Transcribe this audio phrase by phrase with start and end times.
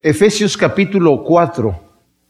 [0.00, 1.74] Efesios capítulo 4.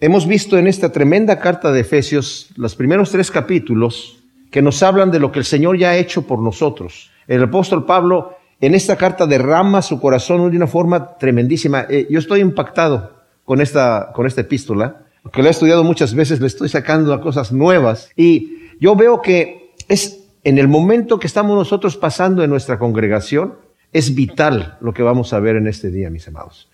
[0.01, 5.11] Hemos visto en esta tremenda carta de Efesios los primeros tres capítulos que nos hablan
[5.11, 7.11] de lo que el Señor ya ha hecho por nosotros.
[7.27, 11.85] El apóstol Pablo en esta carta derrama su corazón de una forma tremendísima.
[11.91, 16.41] Eh, yo estoy impactado con esta, con esta epístola, que la he estudiado muchas veces,
[16.41, 21.27] le estoy sacando a cosas nuevas y yo veo que es en el momento que
[21.27, 23.57] estamos nosotros pasando en nuestra congregación,
[23.93, 26.68] es vital lo que vamos a ver en este día, mis amados.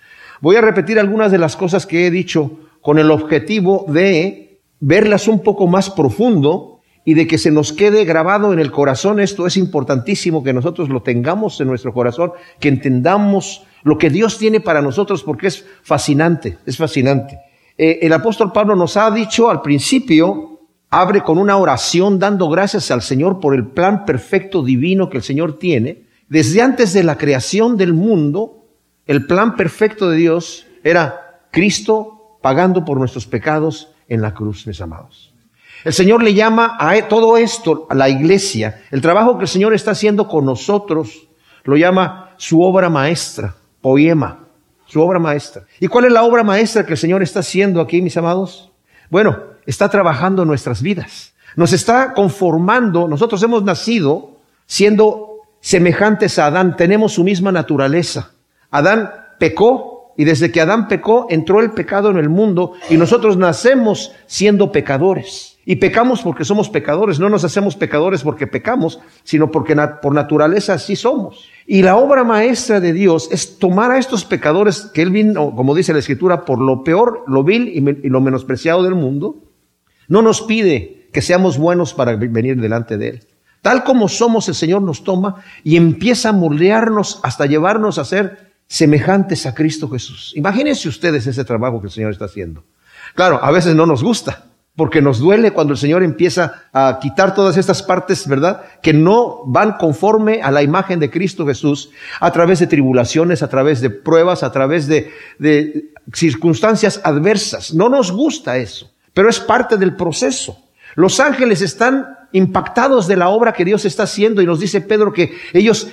[0.44, 5.26] Voy a repetir algunas de las cosas que he dicho con el objetivo de verlas
[5.26, 9.20] un poco más profundo y de que se nos quede grabado en el corazón.
[9.20, 14.36] Esto es importantísimo que nosotros lo tengamos en nuestro corazón, que entendamos lo que Dios
[14.36, 17.38] tiene para nosotros porque es fascinante, es fascinante.
[17.78, 22.90] Eh, el apóstol Pablo nos ha dicho al principio, abre con una oración dando gracias
[22.90, 26.02] al Señor por el plan perfecto divino que el Señor tiene.
[26.28, 28.63] Desde antes de la creación del mundo,
[29.06, 34.80] el plan perfecto de Dios era Cristo pagando por nuestros pecados en la cruz, mis
[34.80, 35.32] amados.
[35.84, 39.48] El Señor le llama a e, todo esto, a la iglesia, el trabajo que el
[39.48, 41.28] Señor está haciendo con nosotros,
[41.64, 44.40] lo llama su obra maestra, poema,
[44.86, 45.64] su obra maestra.
[45.80, 48.70] ¿Y cuál es la obra maestra que el Señor está haciendo aquí, mis amados?
[49.10, 51.34] Bueno, está trabajando en nuestras vidas.
[51.56, 58.33] Nos está conformando, nosotros hemos nacido siendo semejantes a Adán, tenemos su misma naturaleza.
[58.74, 63.36] Adán pecó y desde que Adán pecó entró el pecado en el mundo y nosotros
[63.36, 65.58] nacemos siendo pecadores.
[65.64, 70.74] Y pecamos porque somos pecadores, no nos hacemos pecadores porque pecamos, sino porque por naturaleza
[70.74, 71.48] así somos.
[71.68, 75.76] Y la obra maestra de Dios es tomar a estos pecadores que Él vino, como
[75.76, 79.36] dice la Escritura, por lo peor, lo vil y lo menospreciado del mundo.
[80.08, 83.28] No nos pide que seamos buenos para venir delante de Él.
[83.62, 88.53] Tal como somos, el Señor nos toma y empieza a moldearnos hasta llevarnos a ser
[88.74, 90.32] semejantes a Cristo Jesús.
[90.34, 92.64] Imagínense ustedes ese trabajo que el Señor está haciendo.
[93.14, 97.36] Claro, a veces no nos gusta, porque nos duele cuando el Señor empieza a quitar
[97.36, 98.64] todas estas partes, ¿verdad?
[98.82, 103.48] Que no van conforme a la imagen de Cristo Jesús a través de tribulaciones, a
[103.48, 107.74] través de pruebas, a través de, de circunstancias adversas.
[107.74, 110.58] No nos gusta eso, pero es parte del proceso.
[110.96, 115.12] Los ángeles están impactados de la obra que Dios está haciendo y nos dice Pedro
[115.12, 115.86] que ellos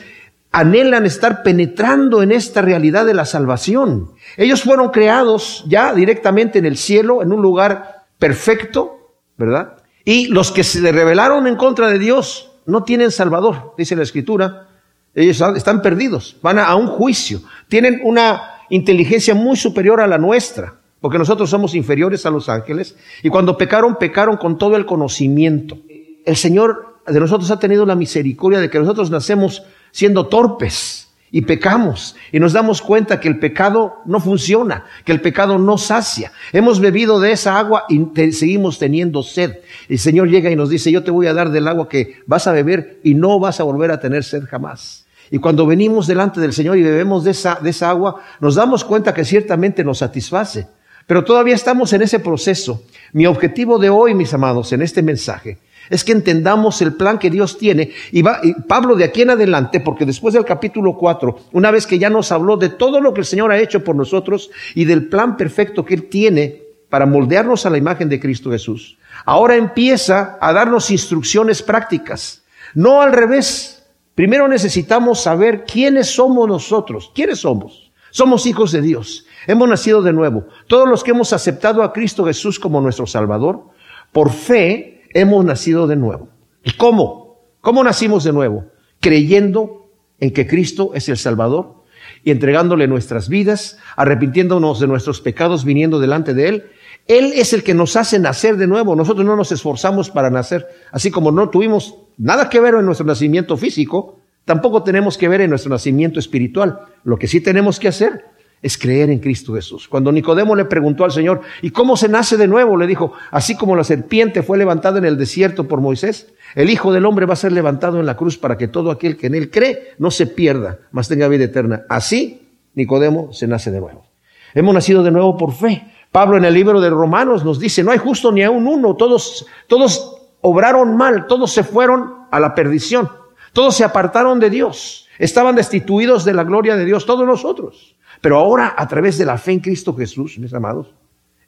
[0.52, 4.12] anhelan estar penetrando en esta realidad de la salvación.
[4.38, 9.78] Ellos fueron creados ya directamente en el cielo, en un lugar perfecto, ¿verdad?
[10.04, 14.68] Y los que se rebelaron en contra de Dios no tienen salvador, dice la escritura.
[15.16, 20.76] Ellos están perdidos, van a, un juicio, tienen una inteligencia muy superior a la nuestra,
[21.02, 25.78] porque nosotros somos inferiores a los ángeles, y cuando pecaron, pecaron con todo el conocimiento.
[26.26, 31.42] El Señor de nosotros ha tenido la misericordia de que nosotros nacemos siendo torpes y
[31.42, 36.32] pecamos y nos damos cuenta que el pecado no funciona, que el pecado no sacia.
[36.52, 39.60] Hemos bebido de esa agua y seguimos teniendo sed.
[39.88, 42.48] El Señor llega y nos dice, yo te voy a dar del agua que vas
[42.48, 45.06] a beber y no vas a volver a tener sed jamás.
[45.32, 48.84] Y cuando venimos delante del Señor y bebemos de esa, de esa agua, nos damos
[48.84, 50.68] cuenta que ciertamente nos satisface.
[51.08, 52.84] Pero todavía estamos en ese proceso.
[53.14, 55.58] Mi objetivo de hoy, mis amados, en este mensaje,
[55.92, 57.92] es que entendamos el plan que Dios tiene.
[58.12, 62.00] Y, va, Pablo de aquí en adelante, porque después del capítulo 4, una vez que
[62.00, 65.08] ya nos habló de todo lo que el Señor ha hecho por nosotros y del
[65.08, 70.38] plan perfecto que Él tiene para moldearnos a la imagen de Cristo Jesús, ahora empieza
[70.42, 72.44] a darnos instrucciones prácticas.
[72.74, 73.84] No al revés.
[74.16, 77.12] Primero necesitamos saber quiénes somos nosotros.
[77.14, 77.92] ¿Quiénes somos?
[78.12, 79.26] Somos hijos de Dios.
[79.48, 80.46] Hemos nacido de nuevo.
[80.68, 83.64] Todos los que hemos aceptado a Cristo Jesús como nuestro Salvador,
[84.12, 86.30] por fe hemos nacido de nuevo.
[86.64, 87.40] ¿Y cómo?
[87.62, 88.66] ¿Cómo nacimos de nuevo?
[89.00, 89.90] Creyendo
[90.20, 91.84] en que Cristo es el Salvador
[92.24, 96.64] y entregándole nuestras vidas, arrepintiéndonos de nuestros pecados, viniendo delante de Él.
[97.08, 98.96] Él es el que nos hace nacer de nuevo.
[98.96, 100.68] Nosotros no nos esforzamos para nacer.
[100.92, 105.42] Así como no tuvimos nada que ver en nuestro nacimiento físico, tampoco tenemos que ver
[105.42, 106.80] en nuestro nacimiento espiritual.
[107.04, 108.26] Lo que sí tenemos que hacer
[108.62, 109.88] es creer en Cristo Jesús.
[109.88, 112.78] Cuando Nicodemo le preguntó al Señor, ¿y cómo se nace de nuevo?
[112.78, 116.94] Le dijo, así como la serpiente fue levantada en el desierto por Moisés, el Hijo
[116.94, 119.36] del Hombre va a ser levantado en la cruz para que todo aquel que en
[119.36, 121.84] él cree no se pierda, mas tenga vida eterna.
[121.90, 124.06] Así, Nicodemo se nace de nuevo.
[124.54, 125.84] Hemos nacido de nuevo por fe.
[126.12, 129.46] Pablo en el libro de Romanos nos dice, no hay justo ni aún uno, todos,
[129.68, 133.10] todos obraron mal, todos se fueron a la perdición,
[133.54, 137.96] todos se apartaron de Dios, estaban destituidos de la gloria de Dios, todos nosotros.
[138.22, 140.94] Pero ahora, a través de la fe en Cristo Jesús, mis amados,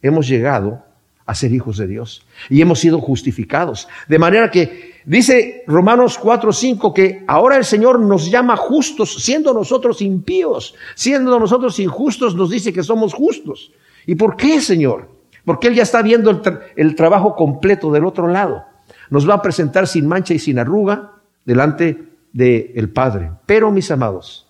[0.02, 0.84] hemos llegado
[1.26, 2.26] a ser hijos de Dios.
[2.50, 3.88] Y hemos sido justificados.
[4.08, 10.02] De manera que dice Romanos 4:5 que ahora el Señor nos llama justos, siendo nosotros
[10.02, 13.72] impíos, siendo nosotros injustos, nos dice que somos justos.
[14.06, 15.10] ¿Y por qué, Señor?
[15.46, 16.42] Porque Él ya está viendo
[16.76, 18.64] el trabajo completo del otro lado.
[19.10, 21.12] Nos va a presentar sin mancha y sin arruga
[21.46, 23.32] delante del Padre.
[23.46, 24.48] Pero, mis amados,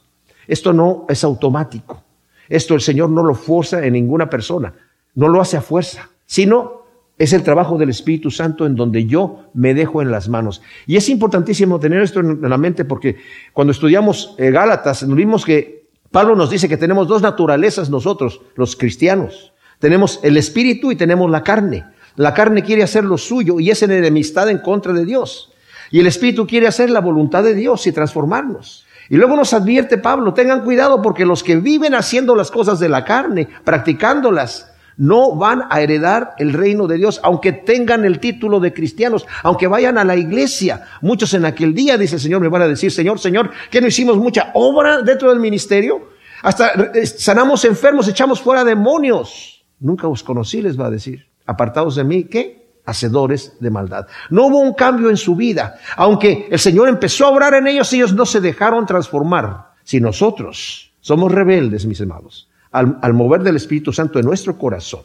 [0.48, 2.03] esto no es automático.
[2.50, 4.74] Esto el Señor no lo fuerza en ninguna persona,
[5.16, 6.84] no lo hace a fuerza, sino
[7.18, 10.62] es el trabajo del Espíritu Santo en donde yo me dejo en las manos.
[10.88, 13.18] Y es importantísimo tener esto en la mente porque
[13.54, 18.42] cuando estudiamos eh, Gálatas, nos vimos que Pablo nos dice que tenemos dos naturalezas nosotros,
[18.56, 19.54] los cristianos.
[19.80, 21.86] Tenemos el Espíritu y tenemos la carne.
[22.16, 25.52] La carne quiere hacer lo suyo y es en enemistad en contra de Dios.
[25.92, 28.86] Y el Espíritu quiere hacer la voluntad de Dios y transformarnos.
[29.14, 32.90] Y luego nos advierte Pablo, tengan cuidado porque los que viven haciendo las cosas de
[32.90, 38.60] la carne, practicándolas, no van a heredar el reino de Dios, aunque tengan el título
[38.60, 40.88] de cristianos, aunque vayan a la iglesia.
[41.02, 43.86] Muchos en aquel día, dice el Señor, me van a decir, Señor, Señor, que no
[43.86, 46.10] hicimos mucha obra dentro del ministerio.
[46.42, 49.64] Hasta eh, sanamos enfermos, echamos fuera demonios.
[49.80, 51.28] Nunca os conocí, les va a decir.
[51.46, 52.63] Apartados de mí, ¿qué?
[52.86, 54.08] Hacedores de maldad.
[54.30, 55.76] No hubo un cambio en su vida.
[55.96, 59.74] Aunque el Señor empezó a obrar en ellos, ellos no se dejaron transformar.
[59.84, 65.02] Si nosotros somos rebeldes, mis amados, al, mover del Espíritu Santo en nuestro corazón,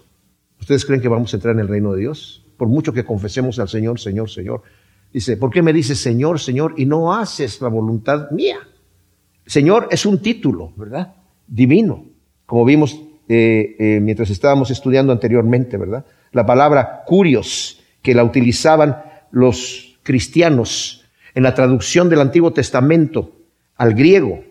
[0.61, 2.45] ¿ustedes creen que vamos a entrar en el reino de Dios?
[2.57, 4.63] Por mucho que confesemos al Señor, Señor, Señor.
[5.13, 8.59] Dice, ¿por qué me dices Señor, Señor y no haces la voluntad mía?
[9.47, 11.15] Señor es un título, ¿verdad?
[11.47, 12.05] Divino,
[12.45, 16.05] como vimos eh, eh, mientras estábamos estudiando anteriormente, ¿verdad?
[16.33, 21.05] la palabra curios, que la utilizaban los cristianos
[21.35, 23.33] en la traducción del Antiguo Testamento
[23.77, 24.45] al griego.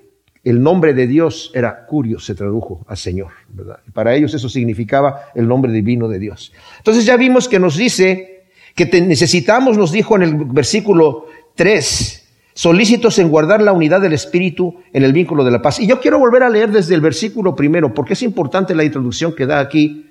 [0.44, 3.80] El nombre de Dios era curios, se tradujo a Señor, ¿verdad?
[3.94, 6.54] Para ellos eso significaba el nombre divino de Dios.
[6.78, 11.26] Entonces ya vimos que nos dice que necesitamos, nos dijo en el versículo
[11.56, 12.27] 3,
[12.58, 15.80] solícitos en guardar la unidad del Espíritu en el vínculo de la paz.
[15.80, 19.36] Y yo quiero volver a leer desde el versículo primero, porque es importante la introducción
[19.36, 20.07] que da aquí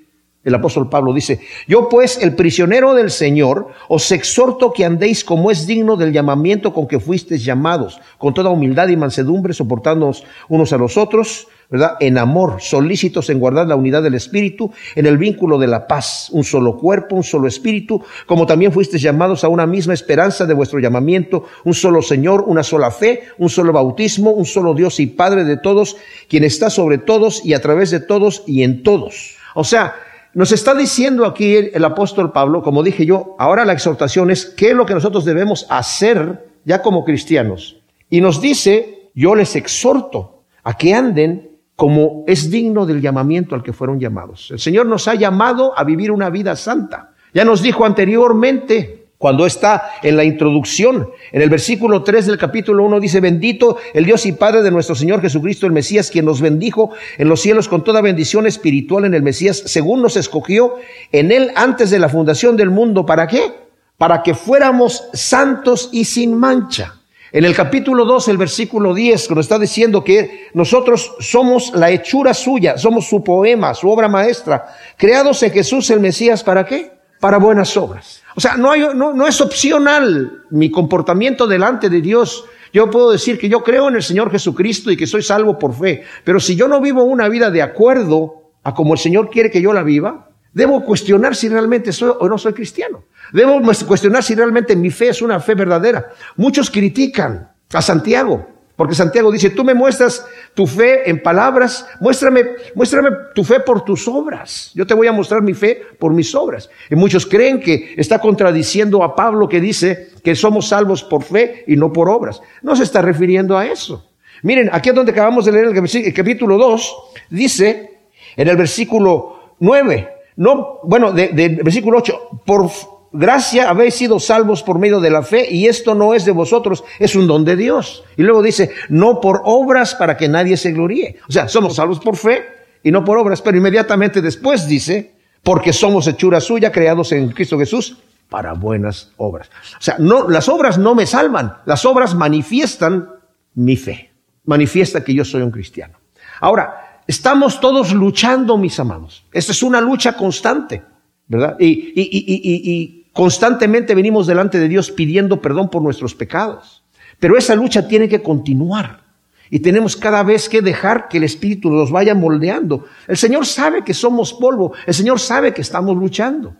[0.46, 5.50] el apóstol Pablo dice, yo pues, el prisionero del Señor, os exhorto que andéis como
[5.50, 10.72] es digno del llamamiento con que fuisteis llamados, con toda humildad y mansedumbre, soportándonos unos
[10.72, 11.96] a los otros, ¿verdad?
[11.98, 16.28] En amor, solícitos en guardar la unidad del Espíritu, en el vínculo de la paz,
[16.30, 20.54] un solo cuerpo, un solo Espíritu, como también fuisteis llamados a una misma esperanza de
[20.54, 25.06] vuestro llamamiento, un solo Señor, una sola fe, un solo bautismo, un solo Dios y
[25.06, 25.96] Padre de todos,
[26.28, 29.34] quien está sobre todos y a través de todos y en todos.
[29.56, 29.94] O sea,
[30.36, 34.68] nos está diciendo aquí el, apóstol Pablo, como dije yo, ahora la exhortación es qué
[34.68, 37.78] es lo que nosotros debemos hacer ya como cristianos.
[38.10, 43.62] Y nos dice, yo les exhorto a que anden como es digno del llamamiento al
[43.62, 44.50] que fueron llamados.
[44.50, 47.14] El Señor nos ha llamado a vivir una vida santa.
[47.32, 52.84] Ya nos dijo anteriormente, cuando está en la introducción, en el versículo 3 del capítulo
[52.84, 56.42] 1 dice, bendito el Dios y Padre de nuestro Señor Jesucristo el Mesías, quien nos
[56.42, 60.74] bendijo en los cielos con toda bendición espiritual en el Mesías, según nos escogió
[61.12, 63.06] en él antes de la fundación del mundo.
[63.06, 63.54] ¿Para qué?
[63.96, 66.96] Para que fuéramos santos y sin mancha.
[67.32, 72.34] En el capítulo 2, el versículo 10, nos está diciendo que nosotros somos la hechura
[72.34, 74.66] suya, somos su poema, su obra maestra,
[74.96, 76.92] creados en Jesús el Mesías, ¿para qué?
[77.18, 82.02] Para buenas obras o sea, no, hay, no, no es opcional mi comportamiento delante de
[82.02, 82.44] Dios.
[82.70, 85.74] Yo puedo decir que yo creo en el Señor Jesucristo y que soy salvo por
[85.74, 89.50] fe, pero si yo no vivo una vida de acuerdo a como el Señor quiere
[89.50, 93.04] que yo la viva, debo cuestionar si realmente soy o no soy cristiano.
[93.32, 96.12] Debo cuestionar si realmente mi fe es una fe verdadera.
[96.36, 102.44] Muchos critican a Santiago porque Santiago dice, tú me muestras tu fe en palabras, muéstrame,
[102.74, 104.70] muéstrame tu fe por tus obras.
[104.74, 106.68] Yo te voy a mostrar mi fe por mis obras.
[106.90, 111.64] Y muchos creen que está contradiciendo a Pablo que dice que somos salvos por fe
[111.66, 112.42] y no por obras.
[112.60, 114.10] No se está refiriendo a eso.
[114.42, 116.96] Miren, aquí es donde acabamos de leer el capítulo 2,
[117.30, 117.98] dice
[118.36, 122.68] en el versículo 9, no, bueno, del de versículo 8, por
[123.12, 126.84] gracia habéis sido salvos por medio de la fe y esto no es de vosotros,
[126.98, 128.04] es un don de Dios.
[128.16, 131.18] Y luego dice, no por obras para que nadie se gloríe.
[131.28, 132.44] O sea, somos salvos por fe
[132.82, 137.58] y no por obras, pero inmediatamente después dice, porque somos hechura suya, creados en Cristo
[137.58, 137.98] Jesús
[138.28, 139.50] para buenas obras.
[139.78, 143.08] O sea, no, las obras no me salvan, las obras manifiestan
[143.54, 144.12] mi fe,
[144.44, 145.98] manifiesta que yo soy un cristiano.
[146.40, 149.24] Ahora, estamos todos luchando, mis amados.
[149.32, 150.82] Esta es una lucha constante.
[151.28, 151.56] ¿Verdad?
[151.58, 156.82] Y, y, y, y, constantemente venimos delante de Dios pidiendo perdón por nuestros pecados.
[157.18, 159.04] Pero esa lucha tiene que continuar.
[159.48, 162.84] Y tenemos cada vez que dejar que el Espíritu nos vaya moldeando.
[163.06, 164.72] El Señor sabe que somos polvo.
[164.86, 166.54] El Señor sabe que estamos luchando.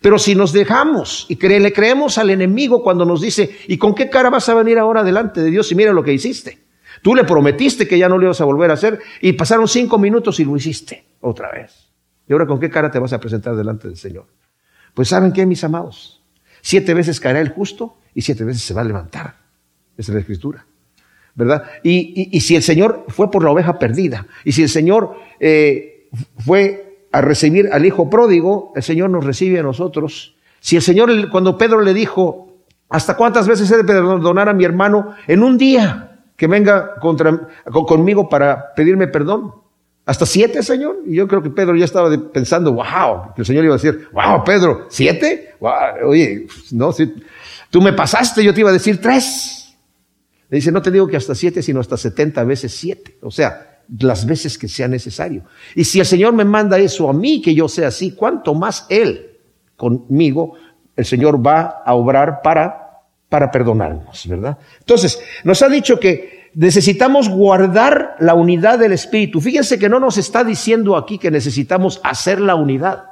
[0.00, 4.10] Pero si nos dejamos y le creemos al enemigo cuando nos dice, ¿y con qué
[4.10, 6.58] cara vas a venir ahora delante de Dios y mira lo que hiciste?
[7.02, 9.98] Tú le prometiste que ya no lo ibas a volver a hacer y pasaron cinco
[9.98, 11.83] minutos y lo hiciste otra vez.
[12.28, 14.26] ¿Y ahora con qué cara te vas a presentar delante del Señor?
[14.94, 16.22] Pues ¿saben qué, mis amados?
[16.62, 19.36] Siete veces caerá el justo y siete veces se va a levantar.
[19.96, 20.66] Esa es la escritura.
[21.34, 21.64] ¿Verdad?
[21.82, 27.06] Y, si el Señor fue por la oveja perdida, y si el Señor eh, fue
[27.10, 30.36] a recibir al hijo pródigo, el Señor nos recibe a nosotros.
[30.60, 32.56] Si el Señor, cuando Pedro le dijo,
[32.88, 37.48] ¿hasta cuántas veces he de perdonar a mi hermano en un día que venga contra,
[37.64, 39.63] conmigo para pedirme perdón?
[40.06, 40.98] ¿Hasta siete, Señor?
[41.06, 44.08] Y yo creo que Pedro ya estaba pensando, wow, que el Señor iba a decir,
[44.12, 45.54] wow, Pedro, ¿siete?
[46.04, 47.14] oye, no, si
[47.70, 49.74] tú me pasaste, yo te iba a decir tres.
[50.50, 53.16] Le dice, no te digo que hasta siete, sino hasta setenta veces siete.
[53.22, 55.44] O sea, las veces que sea necesario.
[55.74, 58.86] Y si el Señor me manda eso a mí, que yo sea así, cuánto más
[58.90, 59.38] Él
[59.76, 60.54] conmigo,
[60.96, 64.58] el Señor va a obrar para, para perdonarnos, ¿verdad?
[64.80, 69.40] Entonces, nos ha dicho que necesitamos guardar la unidad del Espíritu.
[69.40, 73.04] Fíjense que no nos está diciendo aquí que necesitamos hacer la unidad.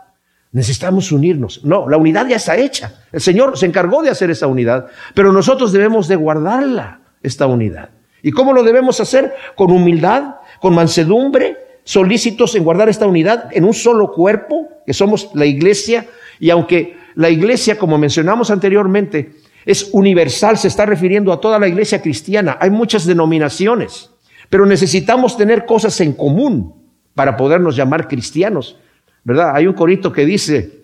[0.53, 1.65] Necesitamos unirnos.
[1.65, 2.95] No, la unidad ya está hecha.
[3.11, 7.91] El Señor se encargó de hacer esa unidad, pero nosotros debemos de guardarla, esta unidad.
[8.23, 9.35] ¿Y cómo lo debemos hacer?
[9.57, 15.31] Con humildad, con mansedumbre, solícitos en guardar esta unidad en un solo cuerpo, que somos
[15.35, 16.07] la iglesia.
[16.39, 19.33] Y aunque la iglesia, como mencionamos anteriormente,
[19.65, 22.57] es universal, se está refiriendo a toda la iglesia cristiana.
[22.61, 24.11] Hay muchas denominaciones,
[24.51, 26.75] pero necesitamos tener cosas en común
[27.15, 28.77] para podernos llamar cristianos.
[29.25, 29.53] ¿Verdad?
[29.55, 30.83] Hay un corito que dice,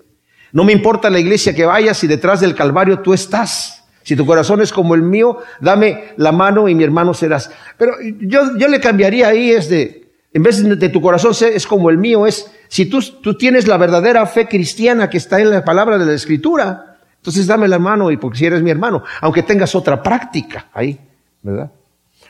[0.52, 3.85] no me importa la iglesia que vayas si detrás del Calvario tú estás.
[4.02, 7.50] Si tu corazón es como el mío, dame la mano y mi hermano serás.
[7.76, 11.90] Pero yo, yo le cambiaría ahí es de, en vez de tu corazón es como
[11.90, 15.64] el mío, es si tú, tú tienes la verdadera fe cristiana que está en la
[15.64, 16.88] palabra de la Escritura,
[17.28, 20.99] entonces dame la mano y porque si eres mi hermano, aunque tengas otra práctica ahí,
[21.42, 21.70] ¿verdad?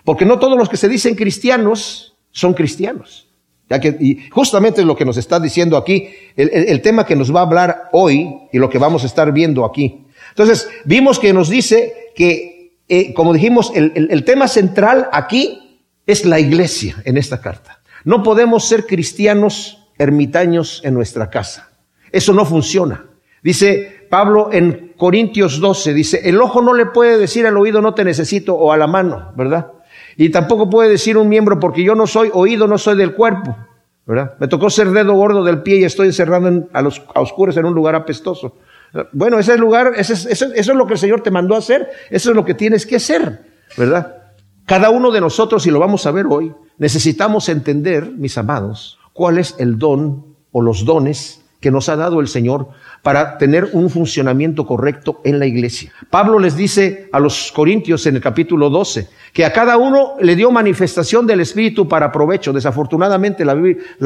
[0.02, 3.28] Porque no todos los que se dicen cristianos son cristianos.
[3.70, 7.40] Ya que, y justamente lo que nos está diciendo aquí, el, tema que nos va
[7.40, 10.06] a hablar hoy y lo que vamos a estar viendo aquí.
[10.30, 16.40] Entonces, vimos que nos dice que, eh, como dijimos, el tema central aquí es la
[16.40, 17.82] iglesia en esta carta.
[18.04, 21.70] No podemos ser cristianos ermitaños en nuestra casa.
[22.10, 23.04] Eso no funciona.
[23.42, 27.94] Dice Pablo en Corintios 12, dice, el ojo no le puede decir al oído no
[27.94, 29.68] te necesito o a la mano, ¿verdad?
[30.16, 33.56] Y tampoco puede decir un miembro porque yo no soy oído, no soy del cuerpo,
[34.04, 34.34] ¿verdad?
[34.40, 37.66] Me tocó ser dedo gordo del pie y estoy encerrado a, los, a oscuros en
[37.66, 38.56] un lugar apestoso.
[39.12, 42.30] Bueno, ese lugar, ese, eso es lo que el Señor te mandó a hacer, eso
[42.30, 43.44] es lo que tienes que hacer,
[43.76, 44.16] ¿verdad?
[44.66, 49.38] Cada uno de nosotros, y lo vamos a ver hoy, necesitamos entender, mis amados, cuál
[49.38, 52.68] es el don o los dones que nos ha dado el Señor
[53.02, 55.92] para tener un funcionamiento correcto en la iglesia.
[56.10, 60.36] Pablo les dice a los corintios en el capítulo 12 que a cada uno le
[60.36, 62.52] dio manifestación del Espíritu para provecho.
[62.52, 63.56] Desafortunadamente la,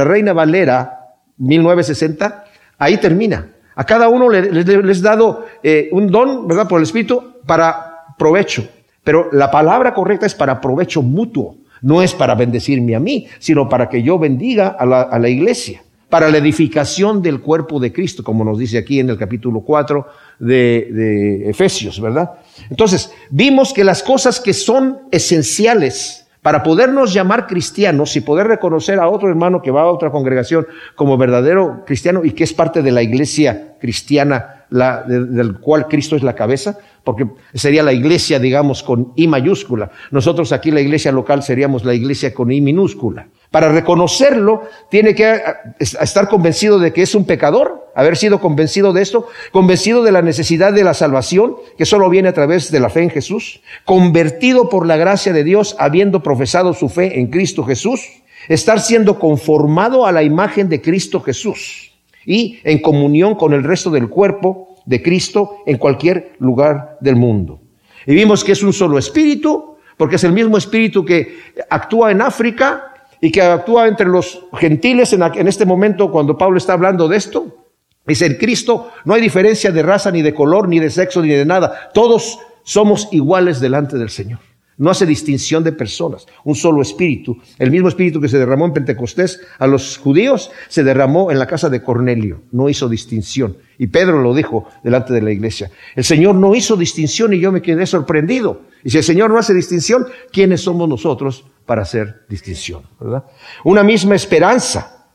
[0.05, 2.45] Reina Valera 1960
[2.79, 3.49] ahí termina.
[3.75, 6.69] A cada uno les ha dado eh, un don, ¿verdad?
[6.69, 8.67] Por el Espíritu para provecho.
[9.05, 11.57] Pero la palabra correcta es para provecho mutuo.
[11.81, 16.31] No es para bendecirme a mí, sino para que yo bendiga a la iglesia para
[16.31, 20.07] la edificación del cuerpo de Cristo, como nos dice aquí en el capítulo 4
[20.41, 22.33] de, Efesios, ¿verdad?
[22.69, 28.99] Entonces, vimos que las cosas que son esenciales para podernos llamar cristianos y poder reconocer
[28.99, 30.67] a otro hermano que va a otra congregación
[30.97, 36.15] como verdadero cristiano y que es parte de la iglesia cristiana la, del cual Cristo
[36.15, 39.91] es la cabeza, porque sería la iglesia, digamos, con I mayúscula.
[40.11, 43.29] Nosotros aquí la iglesia local seríamos la iglesia con I minúscula.
[43.53, 45.41] Para reconocerlo, tiene que eh,
[45.79, 50.23] estar convencido de que es un pecador, haber sido convencido de esto, convencido de la
[50.23, 54.71] necesidad de la salvación, que solo viene a través de la fe en Jesús, convertido
[54.71, 58.01] por la gracia de Dios, habiendo profesado su fe en Cristo Jesús,
[58.49, 61.93] estar siendo conformado a la imagen de Cristo Jesús
[62.25, 67.61] y en comunión con el resto del cuerpo de Cristo en cualquier lugar del mundo.
[68.07, 72.23] Y vimos que es un solo espíritu, porque es el mismo espíritu que actúa en
[72.23, 72.92] África,
[73.23, 77.71] y que actúa entre los gentiles en, este momento cuando Pablo está hablando de esto.
[78.05, 81.29] Dice, en Cristo no hay diferencia de raza, ni de color, ni de sexo, ni
[81.29, 81.93] de nada.
[81.95, 84.41] Todos somos iguales delante del Señor.
[84.77, 87.39] No hace distinción de personas, un solo espíritu.
[87.61, 91.47] El mismo espíritu que se derramó en Pentecostés a los judíos se derramó en la
[91.47, 92.43] casa de Cornelio.
[92.51, 93.57] No hizo distinción.
[93.79, 95.71] Y Pedro lo dijo delante de la iglesia.
[95.95, 98.63] El Señor no hizo distinción y yo me quedé sorprendido.
[98.83, 102.83] Y si el Señor no hace distinción, ¿quiénes somos nosotros para hacer distinción?
[103.01, 103.25] ¿verdad?
[103.65, 105.07] Una misma esperanza,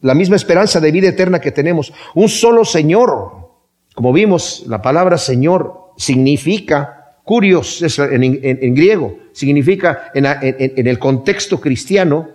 [0.00, 1.92] la misma esperanza de vida eterna que tenemos.
[2.14, 3.46] Un solo Señor,
[3.94, 12.28] Como vimos, la palabra Señor significa, curios en, griego, significa en, en el contexto cristiano,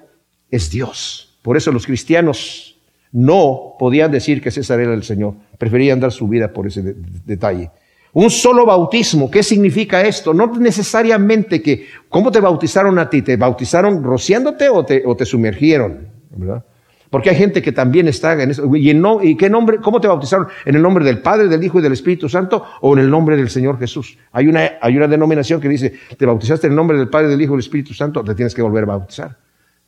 [0.50, 1.38] es Dios.
[1.44, 2.78] Por eso los cristianos
[3.12, 7.72] no podían decir que César era el Señor, preferían dar su vida por ese detalle.
[8.14, 10.34] Un solo bautismo, ¿qué significa esto?
[10.34, 13.22] No necesariamente que, ¿cómo te bautizaron a ti?
[13.22, 16.10] ¿Te bautizaron rociándote o te, o te sumergieron?
[16.36, 16.66] ¿verdad?
[17.10, 18.74] Porque hay gente que también está en eso.
[18.76, 19.78] ¿Y, no, ¿Y qué nombre?
[19.78, 20.48] ¿Cómo te bautizaron?
[20.66, 23.36] ¿En el nombre del Padre, del Hijo y del Espíritu Santo o en el nombre
[23.36, 24.18] del Señor Jesús?
[24.32, 27.42] Hay una, hay una denominación que dice, te bautizaste en el nombre del Padre, del
[27.42, 29.38] Hijo y del Espíritu Santo, te tienes que volver a bautizar.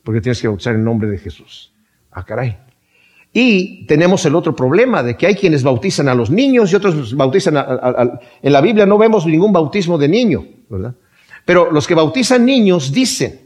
[0.02, 1.72] Porque tienes que bautizar en el nombre de Jesús.
[2.12, 2.58] Ah, caray.
[3.36, 7.16] Y tenemos el otro problema de que hay quienes bautizan a los niños y otros
[7.16, 10.94] bautizan a, en la Biblia no vemos ningún bautismo de niño, ¿verdad?
[11.44, 13.40] Pero los que bautizan niños dicen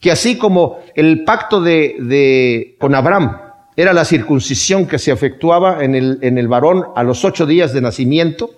[0.00, 3.36] que así como el pacto de, de con Abraham
[3.76, 7.74] era la circuncisión que se efectuaba en el, en el varón a los ocho días
[7.74, 8.50] de nacimiento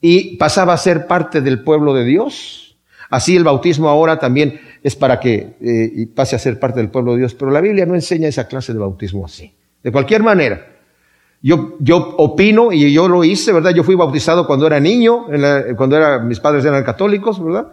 [0.00, 2.76] y pasaba a ser parte del pueblo de Dios,
[3.10, 7.14] así el bautismo ahora también es para que eh, pase a ser parte del pueblo
[7.14, 9.54] de Dios, pero la Biblia no enseña esa clase de bautismo así.
[9.82, 10.66] De cualquier manera.
[11.42, 13.70] Yo, yo opino y yo lo hice, ¿verdad?
[13.70, 15.26] Yo fui bautizado cuando era niño,
[15.76, 17.68] cuando era, mis padres eran católicos, ¿verdad?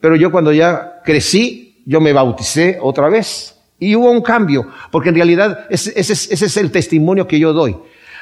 [0.00, 3.56] Pero yo cuando ya crecí, yo me bauticé otra vez.
[3.78, 7.52] Y hubo un cambio, porque en realidad ese, ese, ese es el testimonio que yo
[7.52, 7.76] doy.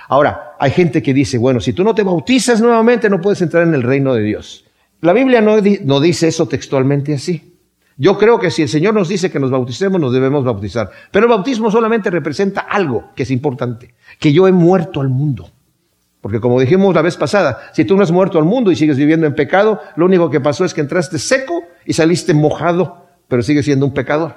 [0.09, 3.63] Ahora, hay gente que dice, bueno, si tú no te bautizas nuevamente, no puedes entrar
[3.63, 4.67] en el reino de Dios.
[5.01, 7.52] La Biblia no, no dice eso textualmente así.
[8.03, 10.91] Yo creo que si el Señor nos dice que nos bauticemos, nos debemos bautizar.
[11.13, 15.49] Pero el bautismo solamente representa algo que es importante, que yo he muerto al mundo.
[16.21, 18.97] Porque como dijimos la vez pasada, si tú no has muerto al mundo y sigues
[18.97, 23.41] viviendo en pecado, lo único que pasó es que entraste seco y saliste mojado, pero
[23.41, 24.35] sigues siendo un pecador.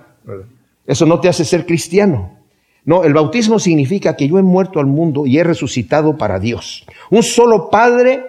[0.85, 2.37] Eso no te hace ser cristiano.
[2.83, 6.85] No, el bautismo significa que yo he muerto al mundo y he resucitado para Dios.
[7.09, 8.27] Un solo Padre,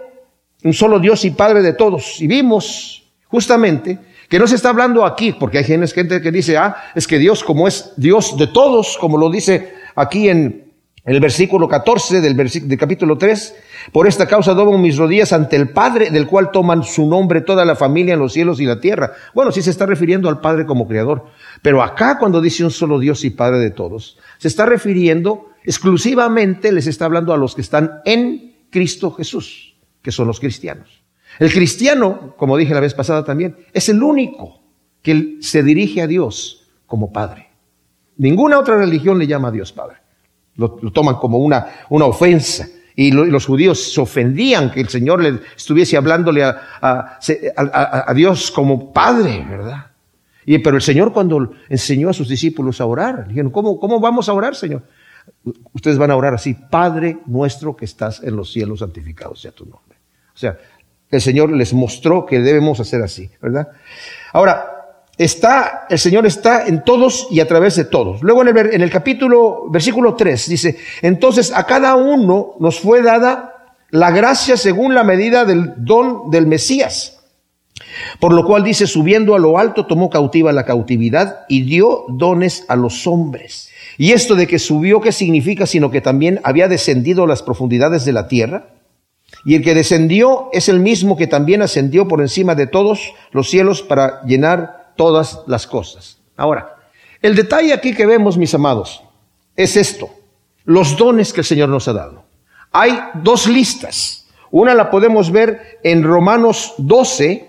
[0.64, 2.23] un solo Dios y Padre de todos.
[2.23, 6.76] Y vimos justamente que no se está hablando aquí, porque hay gente que dice, ah,
[6.95, 10.66] es que Dios como es Dios de todos, como lo dice aquí en
[11.06, 13.54] el versículo 14 del, del capítulo 3,
[13.92, 17.64] por esta causa doblo mis rodillas ante el Padre, del cual toman su nombre toda
[17.64, 19.12] la familia en los cielos y la tierra.
[19.33, 21.27] Bueno, sí se está refiriendo al Padre como Creador,
[21.62, 26.72] pero acá cuando dice un solo Dios y Padre de todos, se está refiriendo exclusivamente,
[26.72, 31.06] les está hablando a los que están en Cristo Jesús, que son los cristianos.
[31.38, 34.61] El cristiano, como dije la vez pasada también, es el único
[35.03, 37.49] que se dirige a Dios como Padre.
[38.16, 39.99] Ninguna otra religión le llama a Dios Padre.
[40.57, 42.66] Lo, toman como una, una ofensa.
[42.99, 48.90] Y los judíos se ofendían que el Señor le estuviese hablándole a, a, Dios como
[48.90, 49.90] Padre, ¿verdad?
[50.46, 54.31] Y, pero el Señor cuando enseñó a sus discípulos a orar, dijeron, ¿cómo, ¿cómo vamos
[54.31, 54.83] a orar, Señor?
[55.75, 59.66] Ustedes van a orar así, Padre nuestro que estás en los cielos, santificado sea tu
[59.66, 59.99] nombre.
[60.35, 60.59] O sea,
[61.11, 63.69] el Señor les mostró que debemos hacer así, ¿verdad?
[64.33, 64.77] Ahora,
[65.19, 68.23] está, el Señor está en todos y a través de todos.
[68.23, 74.11] Luego en el, capítulo, versículo 3, dice, entonces a cada uno nos fue dada la
[74.11, 77.12] gracia según la medida del don del Mesías.
[78.21, 82.64] Por lo cual dice, subiendo a lo alto, tomó cautiva la cautividad y dio dones
[82.69, 83.71] a los hombres.
[83.99, 85.66] Y esto de que subió, ¿qué significa?
[85.66, 88.69] Sino que también había descendido a las profundidades de la tierra.
[89.46, 93.48] Y el que descendió es el mismo que también ascendió por encima de todos los
[93.48, 96.18] cielos para llenar todas las cosas.
[96.37, 96.78] Ahora,
[97.22, 99.04] el detalle aquí que vemos, mis amados,
[99.54, 100.11] es esto,
[100.64, 102.24] los dones que el Señor nos ha dado.
[102.72, 104.26] Hay dos listas.
[104.50, 107.48] Una la podemos ver en Romanos 12,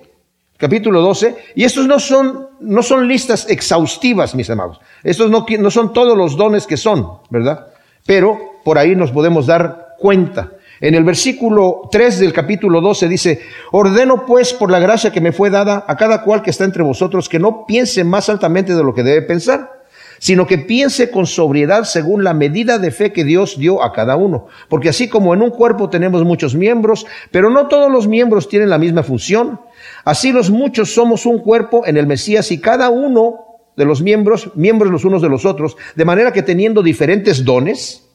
[0.56, 4.80] capítulo 12, y estos no son, no son listas exhaustivas, mis amados.
[5.04, 7.70] Estos no, no son todos los dones que son, ¿verdad?
[8.06, 10.52] Pero por ahí nos podemos dar cuenta.
[10.80, 15.32] En el versículo 3 del capítulo 12 dice, ordeno pues por la gracia que me
[15.32, 18.84] fue dada a cada cual que está entre vosotros que no piense más altamente de
[18.84, 19.78] lo que debe pensar,
[20.20, 24.16] sino que piense con sobriedad según la medida de fe que Dios dio a cada
[24.16, 24.48] uno.
[24.70, 28.70] Porque así como en un cuerpo tenemos muchos miembros, pero no todos los miembros tienen
[28.70, 29.60] la misma función,
[30.06, 34.52] así los muchos somos un cuerpo en el Mesías y cada uno de los miembros,
[34.56, 38.08] miembros los unos de los otros, de manera que teniendo diferentes dones,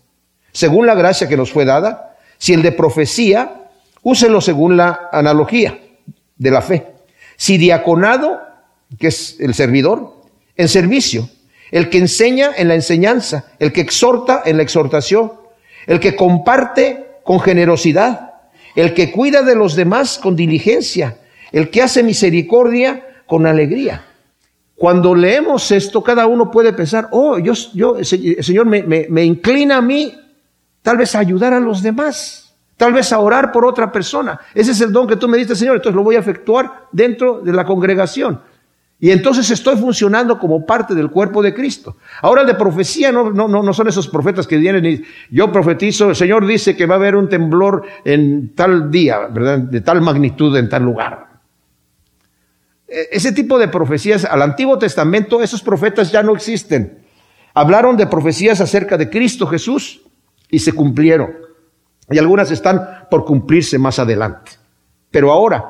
[0.53, 2.12] según la gracia que nos fue dada,
[2.43, 3.69] si el de profecía,
[4.03, 5.79] úselo según la analogía
[6.37, 6.89] de la fe.
[7.37, 8.41] Si diaconado,
[8.99, 10.17] que es el servidor,
[10.57, 11.31] en servicio.
[11.71, 13.45] El que enseña en la enseñanza.
[13.61, 15.35] El que exhorta en la exhortación.
[15.87, 18.33] El que comparte con generosidad.
[18.75, 21.19] El que cuida de los demás con diligencia.
[21.53, 24.05] El que hace misericordia con alegría.
[24.75, 29.77] Cuando leemos esto, cada uno puede pensar, oh, yo, yo el Señor me, me inclina
[29.77, 30.13] a mí
[30.83, 32.55] tal vez ayudar a los demás.
[32.77, 34.41] Tal vez a orar por otra persona.
[34.55, 35.77] Ese es el don que tú me diste, Señor.
[35.77, 38.41] Entonces lo voy a efectuar dentro de la congregación.
[38.99, 41.97] Y entonces estoy funcionando como parte del cuerpo de Cristo.
[42.21, 46.17] Ahora de profecía no, no, no son esos profetas que vienen y yo profetizo, el
[46.17, 49.59] Señor dice que va a haber un temblor en tal día, ¿verdad?
[49.59, 51.27] De tal magnitud en tal lugar.
[52.87, 56.99] E, ese tipo de profecías al Antiguo Testamento, esos profetas ya no existen.
[57.55, 60.03] Hablaron de profecías acerca de Cristo Jesús
[60.53, 61.33] y se cumplieron.
[62.09, 64.53] Y algunas están por cumplirse más adelante.
[65.11, 65.65] Pero ahora,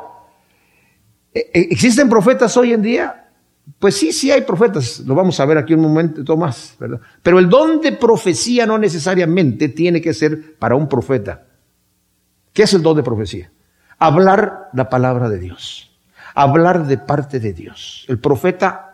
[1.32, 3.30] ¿e, e, ¿existen profetas hoy en día?
[3.78, 7.00] Pues sí, sí hay profetas, lo vamos a ver aquí un momento más, ¿verdad?
[7.22, 11.46] Pero el don de profecía no necesariamente tiene que ser para un profeta.
[12.52, 13.52] ¿Qué es el don de profecía?
[14.00, 15.92] Hablar la palabra de Dios,
[16.34, 18.04] hablar de parte de Dios.
[18.08, 18.91] El profeta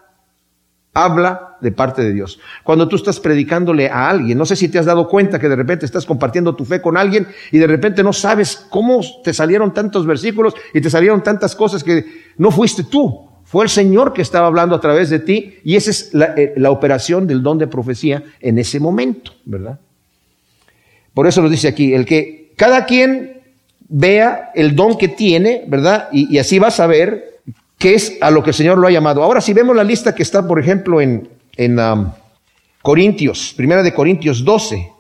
[1.05, 2.39] habla de parte de Dios.
[2.63, 5.57] Cuando tú estás predicándole a alguien, no sé si te has dado cuenta que de
[5.57, 9.75] repente estás compartiendo tu fe con alguien y de repente no sabes cómo te salieron
[9.75, 12.05] tantos versículos y te salieron tantas cosas que
[12.37, 15.91] no fuiste tú, fue el Señor que estaba hablando a través de ti y esa
[15.91, 19.79] es eh, la, operación del don de profecía en ese momento, ¿verdad?
[21.15, 23.41] Por eso lo dice aquí, el que cada quien
[23.89, 26.09] vea el don que tiene, ¿verdad?
[26.13, 27.28] Y, así va a saber
[27.79, 29.23] qué es a lo que el Señor lo ha llamado.
[29.23, 32.13] Ahora, si vemos la lista que está, por ejemplo, en, en um,
[32.83, 34.93] Corintios, primera de Corintios 12,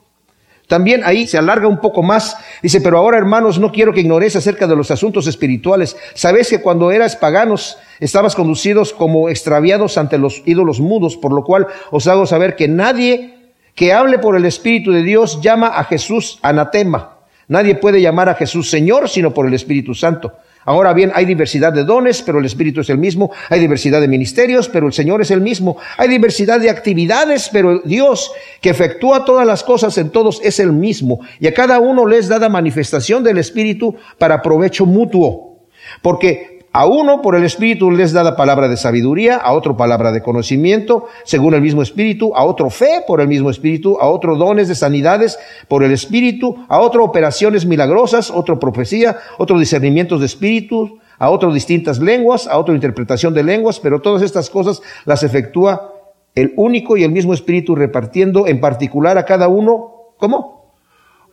[0.69, 2.37] también ahí se alarga un poco más.
[2.63, 5.97] Dice, pero ahora hermanos, no quiero que ignoréis acerca de los asuntos espirituales.
[6.15, 11.43] Sabéis que cuando eras paganos, estabas conducidos como extraviados ante los ídolos mudos, por lo
[11.43, 13.35] cual os hago saber que nadie
[13.75, 17.17] que hable por el Espíritu de Dios llama a Jesús anatema.
[17.49, 20.35] Nadie puede llamar a Jesús Señor sino por el Espíritu Santo.
[20.65, 23.31] Ahora bien, hay diversidad de dones, pero el Espíritu es el mismo.
[23.49, 25.77] Hay diversidad de ministerios, pero el Señor es el mismo.
[25.97, 30.73] Hay diversidad de actividades, pero Dios, que efectúa todas las cosas en todos, es el
[30.73, 31.21] mismo.
[31.41, 35.59] Y a cada uno les da manifestación del Espíritu para provecho mutuo.
[36.03, 40.13] Porque a uno por el Espíritu les da la palabra de sabiduría, a otro palabra
[40.13, 44.37] de conocimiento, según el mismo Espíritu, a otro fe por el mismo Espíritu, a otro
[44.37, 50.27] dones de sanidades por el Espíritu, a otro operaciones milagrosas, otro profecía, otro discernimientos de
[50.27, 55.23] Espíritu, a otro distintas lenguas, a otro interpretación de lenguas, pero todas estas cosas las
[55.23, 55.95] efectúa
[56.35, 60.75] el único y el mismo Espíritu repartiendo en particular a cada uno, ¿cómo?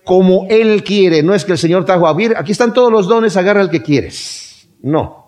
[0.04, 1.22] Como Él quiere.
[1.22, 3.70] No es que el Señor trajo a vir, aquí están todos los dones, agarra el
[3.70, 4.68] que quieres.
[4.82, 5.25] No.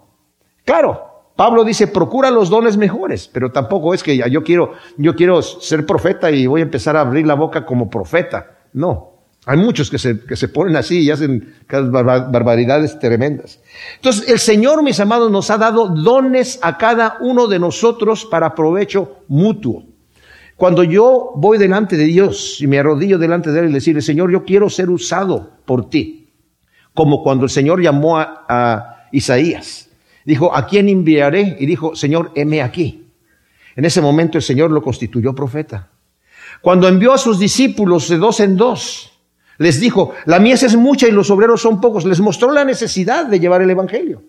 [0.69, 5.41] Claro, Pablo dice, procura los dones mejores, pero tampoco es que yo quiero, yo quiero
[5.41, 8.59] ser profeta y voy a empezar a abrir la boca como profeta.
[8.75, 9.13] No,
[9.47, 13.63] hay muchos que se, ponen así y hacen barbaridades tremendas.
[13.95, 18.55] Entonces, el Señor, mis amados, nos ha dado dones a cada uno de nosotros para
[18.55, 19.85] provecho mutuo.
[20.55, 24.31] Cuando yo voy delante de Dios y me arrodillo delante de Él y decirle, Señor,
[24.31, 26.35] yo quiero ser usado por ti,
[26.93, 29.88] como cuando el Señor llamó a Isaías
[30.29, 31.57] Dijo, ¿a quién enviaré?
[31.59, 33.07] Y dijo, Señor, heme aquí.
[33.75, 35.89] En ese momento el Señor lo constituyó profeta.
[36.61, 39.11] Cuando envió a sus discípulos de dos en dos,
[39.57, 42.05] les dijo, la mies es mucha y los obreros son pocos.
[42.05, 44.23] Les mostró la necesidad de llevar el Evangelio.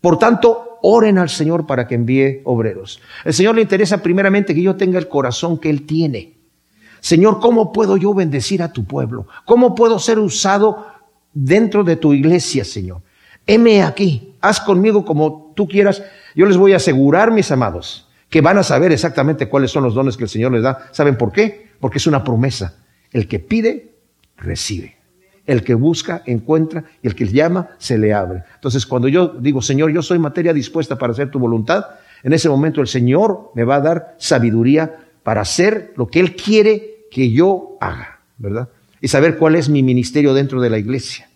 [0.00, 3.00] Por tanto, oren al Señor para que envíe obreros.
[3.24, 6.36] El Señor le interesa primeramente que yo tenga el corazón que Él tiene.
[6.98, 9.28] Señor, ¿cómo puedo yo bendecir a tu pueblo?
[9.44, 10.84] ¿Cómo puedo ser usado
[11.32, 13.02] dentro de tu iglesia, Señor?
[13.48, 16.04] Heme aquí, haz conmigo como tú quieras.
[16.36, 19.94] Yo les voy a asegurar, mis amados, que van a saber exactamente cuáles son los
[19.94, 20.86] dones que el Señor les da.
[20.92, 21.70] ¿Saben por qué?
[21.80, 22.76] Porque es una promesa.
[23.10, 23.94] El que pide,
[24.36, 24.96] recibe.
[25.46, 28.44] El que busca, encuentra, y el que llama, se le abre.
[28.54, 31.86] Entonces, cuando yo digo, Señor, yo soy materia dispuesta para hacer tu voluntad,
[32.22, 36.36] en ese momento el Señor me va a dar sabiduría para hacer lo que Él
[36.36, 38.68] quiere que yo haga, ¿verdad?
[39.00, 41.30] Y saber cuál es mi ministerio dentro de la iglesia.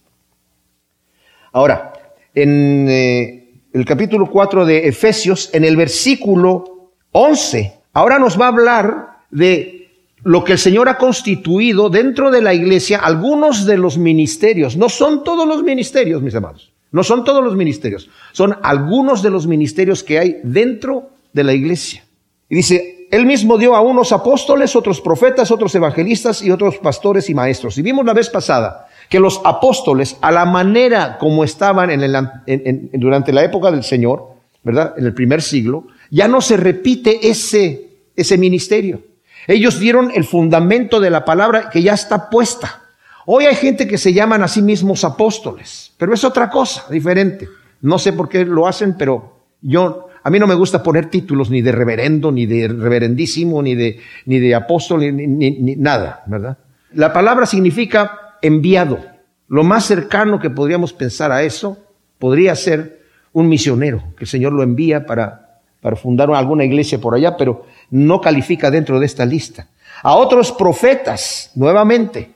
[1.53, 1.93] Ahora,
[2.35, 7.81] en eh, el capítulo 4 de Efesios, en el versículo 11.
[7.93, 9.89] Ahora nos va a hablar de
[10.25, 14.77] lo que el Señor ha constituido dentro de la iglesia, algunos de los ministerios.
[14.77, 16.73] No son todos los ministerios, mis amados.
[16.91, 18.09] No son todos los ministerios.
[18.33, 22.05] Son algunos de los ministerios que hay dentro de la iglesia.
[22.49, 27.29] Y dice, él mismo dio a unos apóstoles, otros profetas, otros evangelistas y otros pastores
[27.31, 27.79] y maestros.
[27.79, 32.91] Y vimos la vez pasada que los apóstoles, a la manera como estaban en el,
[32.95, 34.95] durante la época del Señor, ¿verdad?
[34.97, 39.03] En el primer siglo, ya no se repite ese, ese ministerio.
[39.47, 42.85] Ellos dieron el fundamento de la palabra que ya está puesta.
[43.27, 47.51] Hoy hay gente que se llaman a sí mismos apóstoles, pero es otra cosa, diferente.
[47.83, 51.51] No sé por qué lo hacen, pero yo, a mí no me gusta poner títulos
[51.51, 56.57] ni de reverendo, ni de reverendísimo, ni de, ni de apóstol, ni nada, ¿verdad?
[56.95, 58.99] La palabra significa enviado.
[59.49, 61.79] Lo más cercano que podríamos pensar a eso
[62.19, 63.03] podría ser
[63.33, 67.67] un misionero, que el Señor lo envía para, para fundar alguna iglesia por allá, pero
[67.91, 69.69] no califica dentro de esta lista.
[70.03, 72.31] A otros profetas, nuevamente,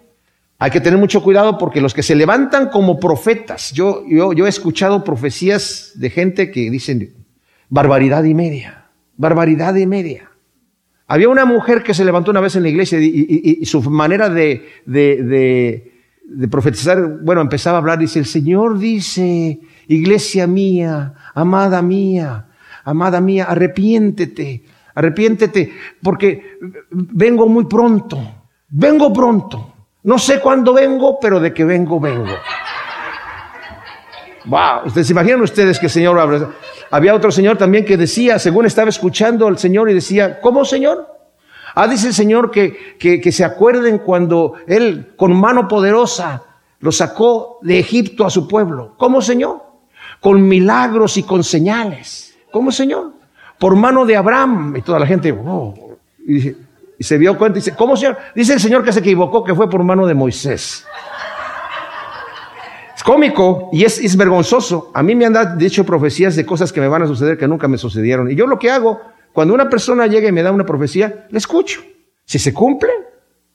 [0.59, 4.49] hay que tener mucho cuidado porque los que se levantan como profetas, yo, yo, he
[4.49, 7.14] escuchado profecías de gente que dicen
[7.69, 10.31] barbaridad y media, barbaridad y media.
[11.09, 14.66] Había una mujer que se levantó una vez en la iglesia y, su manera de,
[16.51, 22.47] profetizar, bueno, empezaba a hablar, dice, el Señor dice, iglesia mía, amada mía,
[22.85, 26.59] amada mía, arrepiéntete, arrepiéntete, porque
[26.91, 28.19] vengo muy pronto,
[28.69, 29.73] vengo pronto.
[30.03, 32.35] No sé cuándo vengo, pero de que vengo, vengo.
[34.45, 36.53] Wow, ustedes imaginan ustedes que el Señor
[36.91, 41.15] había otro señor también que decía, según estaba escuchando al Señor y decía, ¿cómo Señor?
[41.77, 46.43] Ah, dice el Señor que, que, que se acuerden cuando Él con mano poderosa
[46.81, 48.95] lo sacó de Egipto a su pueblo.
[48.97, 49.62] ¿Cómo Señor?
[50.21, 52.37] Con milagros y con señales.
[52.51, 53.12] ¿Cómo Señor?
[53.59, 54.75] Por mano de Abraham.
[54.77, 55.75] Y toda la gente, oh,
[56.27, 56.49] y,
[56.99, 58.17] y se dio cuenta y dice, ¿cómo Señor?
[58.35, 60.87] Dice el Señor que se equivocó, que fue por mano de Moisés
[63.07, 64.91] cómico y es, es, vergonzoso.
[64.93, 67.69] A mí me han dicho profecías de cosas que me van a suceder que nunca
[67.69, 68.29] me sucedieron.
[68.29, 69.01] Y yo lo que hago,
[69.37, 71.83] cuando una persona llega y me da una profecía, le escucho.
[72.25, 72.88] Si se cumple,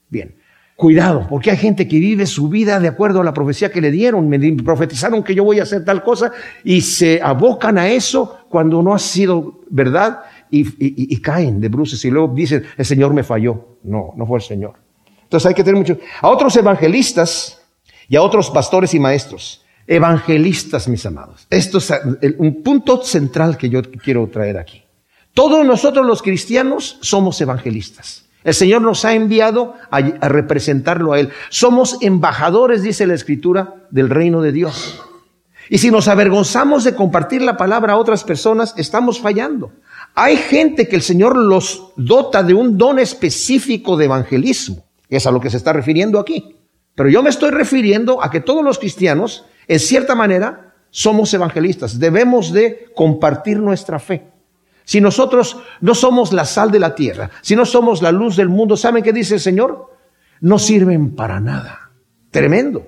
[0.10, 0.36] bien.
[0.76, 3.90] Cuidado, porque hay gente que vive su vida de acuerdo a la profecía que le
[3.90, 4.30] dieron.
[4.30, 8.84] Me profetizaron que yo voy a hacer tal cosa y se abocan a eso cuando
[8.84, 13.16] no ha sido verdad y, y, y caen de bruces y luego dicen, el Señor
[13.16, 13.80] me falló.
[13.82, 14.76] No, no fue el Señor.
[15.24, 15.98] Entonces hay que tener mucho.
[16.22, 17.60] A otros evangelistas
[18.08, 19.66] y a otros pastores y maestros.
[19.88, 21.48] Evangelistas, mis amados.
[21.50, 21.92] Esto es
[22.38, 24.84] un punto central que yo quiero traer aquí.
[25.34, 28.26] Todos nosotros los cristianos somos evangelistas.
[28.44, 31.30] El Señor nos ha enviado a, representarlo a Él.
[31.50, 35.02] Somos embajadores, dice la Escritura, del reino de Dios.
[35.70, 39.72] Y si nos avergonzamos de compartir la palabra a otras personas, estamos fallando.
[40.16, 44.84] Hay gente que el Señor los dota de un don específico de evangelismo.
[45.08, 46.58] Es a lo que se está refiriendo aquí.
[46.96, 52.00] Pero yo me estoy refiriendo a que todos los cristianos, en cierta manera, somos evangelistas.
[52.00, 54.28] Debemos de compartir nuestra fe.
[54.84, 58.50] Si nosotros no somos la sal de la tierra, si no somos la luz del
[58.50, 59.90] mundo, ¿saben qué dice el Señor?
[60.42, 61.92] No sirven para nada.
[62.32, 62.88] Tremendo.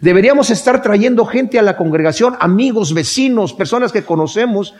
[0.00, 4.74] Deberíamos estar trayendo gente a la congregación, amigos, vecinos, personas que conocemos,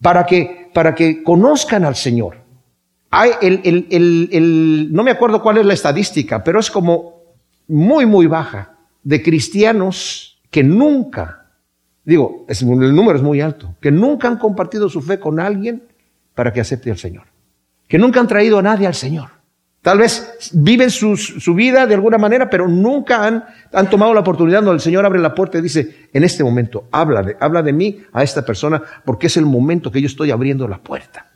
[0.00, 2.36] para que, para que conozcan al Señor.
[3.10, 7.22] Hay el, el, el, el, no me acuerdo cuál es la estadística, pero es como
[7.66, 11.46] muy, muy baja de cristianos que nunca,
[12.04, 15.87] digo, el número es muy alto, que nunca han compartido su fe con alguien
[16.38, 17.24] para que acepte al Señor.
[17.88, 19.30] Que nunca han traído a nadie al Señor.
[19.82, 24.20] Tal vez viven su, su vida de alguna manera, pero nunca han, han, tomado la
[24.20, 27.60] oportunidad donde el Señor abre la puerta y dice, en este momento, habla de, habla
[27.60, 31.26] de mí a esta persona, porque es el momento que yo estoy abriendo la puerta.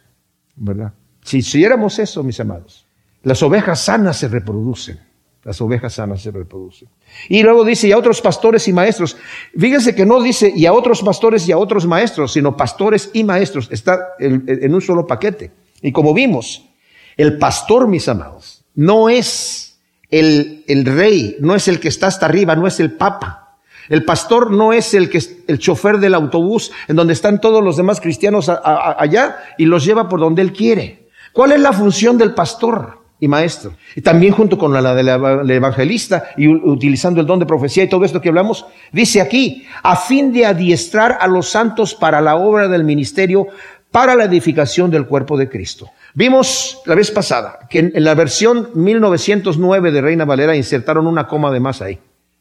[0.54, 0.92] ¿Verdad?
[1.24, 2.86] Si hiciéramos eso, mis amados,
[3.24, 5.00] las ovejas sanas se reproducen.
[5.44, 6.88] Las ovejas sanas se reproducen.
[7.28, 9.16] Y luego dice, y a otros pastores y maestros.
[9.58, 13.24] Fíjense que no dice, y a otros pastores y a otros maestros, sino pastores y
[13.24, 13.68] maestros.
[13.72, 15.50] Está en un solo paquete.
[15.82, 16.68] Y como vimos,
[17.16, 22.26] el pastor, mis amados, no es el, el rey, no es el que está hasta
[22.26, 23.58] arriba, no es el papa.
[23.88, 27.76] El pastor no es el que el chofer del autobús en donde están todos los
[27.76, 31.08] demás cristianos allá y los lleva por donde él quiere.
[31.32, 33.01] ¿Cuál es la función del pastor?
[33.22, 33.74] Y maestro.
[33.94, 38.04] Y también junto con la del evangelista y utilizando el don de profecía y todo
[38.04, 42.66] esto que hablamos, dice aquí, a fin de adiestrar a los santos para la obra
[42.66, 43.46] del ministerio,
[43.92, 45.88] para la edificación del cuerpo de Cristo.
[46.14, 51.52] Vimos la vez pasada que en, la versión 1909 de Reina Valera insertaron una coma
[51.52, 52.00] de más ahí,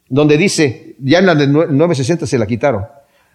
[0.10, 2.86] donde dice, ya en la de 960 se la quitaron.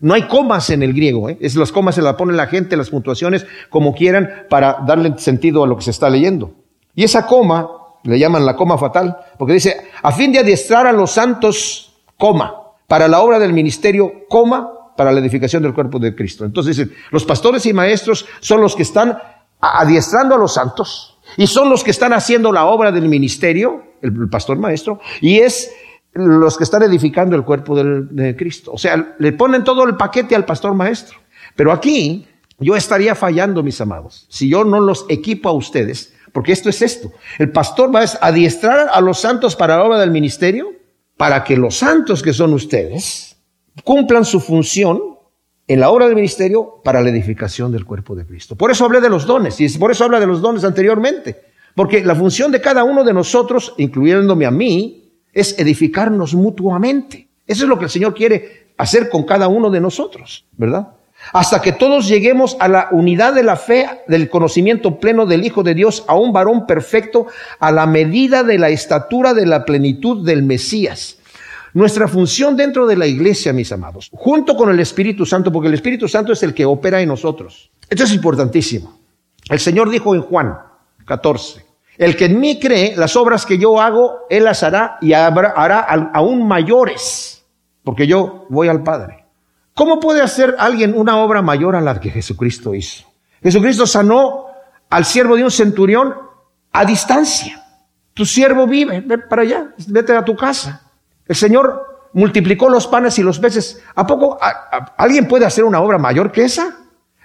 [0.00, 1.38] No hay comas en el griego, ¿eh?
[1.40, 5.62] es las comas se las pone la gente, las puntuaciones, como quieran, para darle sentido
[5.62, 6.65] a lo que se está leyendo.
[6.96, 7.68] Y esa coma,
[8.02, 12.54] le llaman la coma fatal, porque dice, a fin de adiestrar a los santos, coma,
[12.88, 16.46] para la obra del ministerio, coma, para la edificación del cuerpo de Cristo.
[16.46, 19.18] Entonces dicen, los pastores y maestros son los que están
[19.60, 24.30] adiestrando a los santos y son los que están haciendo la obra del ministerio, el,
[24.30, 25.70] pastor maestro, y es
[26.14, 28.72] los que están edificando el cuerpo de Cristo.
[28.72, 31.18] O sea, le ponen todo el paquete al pastor maestro.
[31.54, 32.26] Pero aquí
[32.58, 36.82] yo estaría fallando, mis amados, si yo no los equipo a ustedes porque esto es
[36.82, 37.12] esto.
[37.38, 40.70] El pastor va a adiestrar a los santos para la obra del ministerio,
[41.16, 43.38] para que los santos que son ustedes
[43.84, 45.00] cumplan su función
[45.66, 48.54] en la obra del ministerio para la edificación del cuerpo de Cristo.
[48.54, 51.40] Por eso hablé de los dones, y por eso habla de los dones anteriormente.
[51.74, 57.30] Porque la función de cada uno de nosotros, incluyéndome a mí, es edificarnos mutuamente.
[57.46, 60.95] Eso es lo que el Señor quiere hacer con cada uno de nosotros, ¿verdad?
[61.32, 65.62] Hasta que todos lleguemos a la unidad de la fe, del conocimiento pleno del Hijo
[65.62, 67.26] de Dios, a un varón perfecto,
[67.58, 71.18] a la medida de la estatura de la plenitud del Mesías.
[71.74, 75.74] Nuestra función dentro de la iglesia, mis amados, junto con el Espíritu Santo, porque el
[75.74, 77.70] Espíritu Santo es el que opera en nosotros.
[77.90, 78.98] Esto es importantísimo.
[79.50, 80.56] El Señor dijo en Juan
[81.04, 81.66] 14,
[81.98, 85.80] el que en mí cree, las obras que yo hago, él las hará y hará
[86.14, 87.44] aún mayores,
[87.84, 89.25] porque yo voy al Padre.
[89.76, 93.04] ¿Cómo puede hacer alguien una obra mayor a la que Jesucristo hizo?
[93.42, 94.46] Jesucristo sanó
[94.88, 96.14] al siervo de un centurión
[96.72, 97.62] a distancia.
[98.14, 100.80] Tu siervo vive, ve para allá, vete a tu casa.
[101.26, 103.82] El Señor multiplicó los panes y los peces.
[103.94, 104.38] ¿A poco
[104.96, 106.74] alguien puede hacer una obra mayor que esa?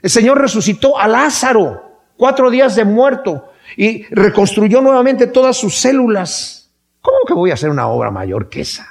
[0.01, 6.69] El Señor resucitó a Lázaro, cuatro días de muerto, y reconstruyó nuevamente todas sus células.
[6.99, 8.89] ¿Cómo que voy a hacer una obra mayor que esa?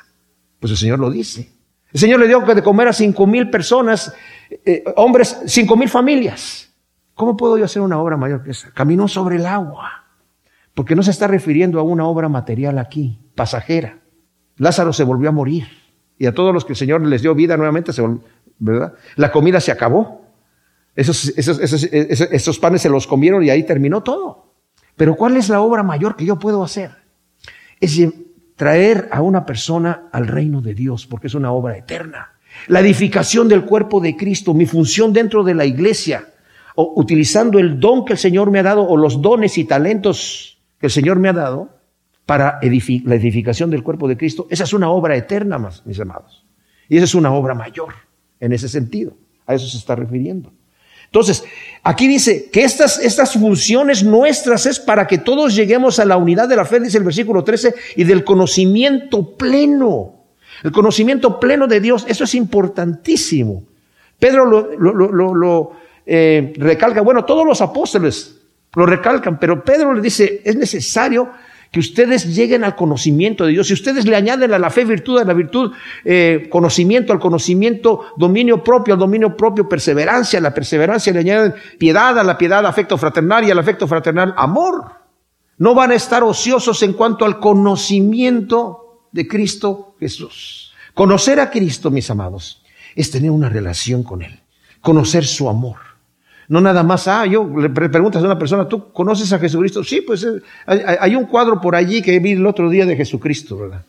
[0.58, 1.59] Pues el Señor lo dice.
[1.92, 4.14] El Señor le dio de comer a cinco mil personas,
[4.64, 6.72] eh, hombres, cinco mil familias.
[7.14, 8.70] ¿Cómo puedo yo hacer una obra mayor que esa?
[8.72, 10.04] Caminó sobre el agua.
[10.74, 13.98] Porque no se está refiriendo a una obra material aquí, pasajera.
[14.56, 15.66] Lázaro se volvió a morir.
[16.16, 18.02] Y a todos los que el Señor les dio vida nuevamente, se
[18.58, 18.94] ¿verdad?
[19.16, 20.26] La comida se acabó.
[20.94, 24.52] Esos, esos, esos, esos panes se los comieron y ahí terminó todo.
[24.96, 26.90] Pero ¿cuál es la obra mayor que yo puedo hacer?
[27.80, 27.98] Es
[28.60, 32.32] traer a una persona al reino de Dios, porque es una obra eterna.
[32.66, 36.28] La edificación del cuerpo de Cristo, mi función dentro de la iglesia,
[36.74, 40.60] o utilizando el don que el Señor me ha dado, o los dones y talentos
[40.78, 41.70] que el Señor me ha dado,
[42.26, 46.44] para la edificación del cuerpo de Cristo, esa es una obra eterna, mis amados.
[46.86, 47.94] Y esa es una obra mayor,
[48.40, 49.16] en ese sentido.
[49.46, 50.52] A eso se está refiriendo.
[51.10, 51.42] Entonces,
[51.82, 56.48] aquí dice que estas, estas funciones nuestras es para que todos lleguemos a la unidad
[56.48, 60.14] de la fe, dice el versículo 13, y del conocimiento pleno.
[60.62, 63.64] El conocimiento pleno de Dios, eso es importantísimo.
[64.20, 65.72] Pedro lo, lo,
[66.06, 68.36] eh, recalca, bueno, todos los apóstoles
[68.76, 71.30] lo recalcan, pero Pedro le dice, es necesario
[71.70, 73.68] que ustedes lleguen al conocimiento de Dios.
[73.68, 75.72] Si ustedes le añaden a la fe virtud, a la virtud
[76.04, 81.54] eh, conocimiento, al conocimiento dominio propio, al dominio propio perseverancia, a la perseverancia le añaden
[81.78, 85.00] piedad, a la piedad afecto fraternal y al afecto fraternal amor.
[85.58, 90.72] No van a estar ociosos en cuanto al conocimiento de Cristo Jesús.
[90.94, 92.64] Conocer a Cristo, mis amados,
[92.96, 94.40] es tener una relación con Él,
[94.80, 95.89] conocer su amor.
[96.50, 99.84] No nada más, ah, yo le preguntas a una persona, ¿tú conoces a Jesucristo?
[99.84, 103.56] Sí, pues eh, hay, un cuadro por allí que vi el otro día de Jesucristo,
[103.56, 103.84] ¿verdad?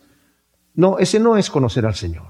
[0.76, 2.26] No, ese no es conocer al Señor.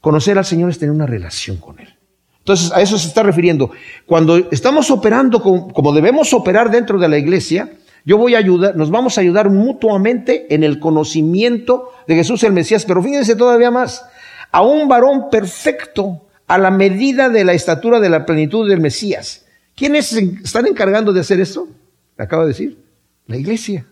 [0.00, 1.94] Conocer al Señor es tener una relación con Él.
[2.38, 3.70] Entonces, a eso se está refiriendo.
[4.06, 7.68] Cuando estamos operando como, debemos operar dentro de la iglesia,
[8.06, 12.54] yo voy a ayudar, nos vamos a ayudar mutuamente en el conocimiento de Jesús el
[12.54, 14.06] Mesías, pero fíjense todavía más,
[14.52, 19.42] a un varón perfecto a la medida de la estatura de la plenitud del Mesías.
[19.76, 21.68] ¿Quiénes están encargando de hacer eso?
[22.18, 22.78] acabo de decir,
[23.26, 23.86] la iglesia,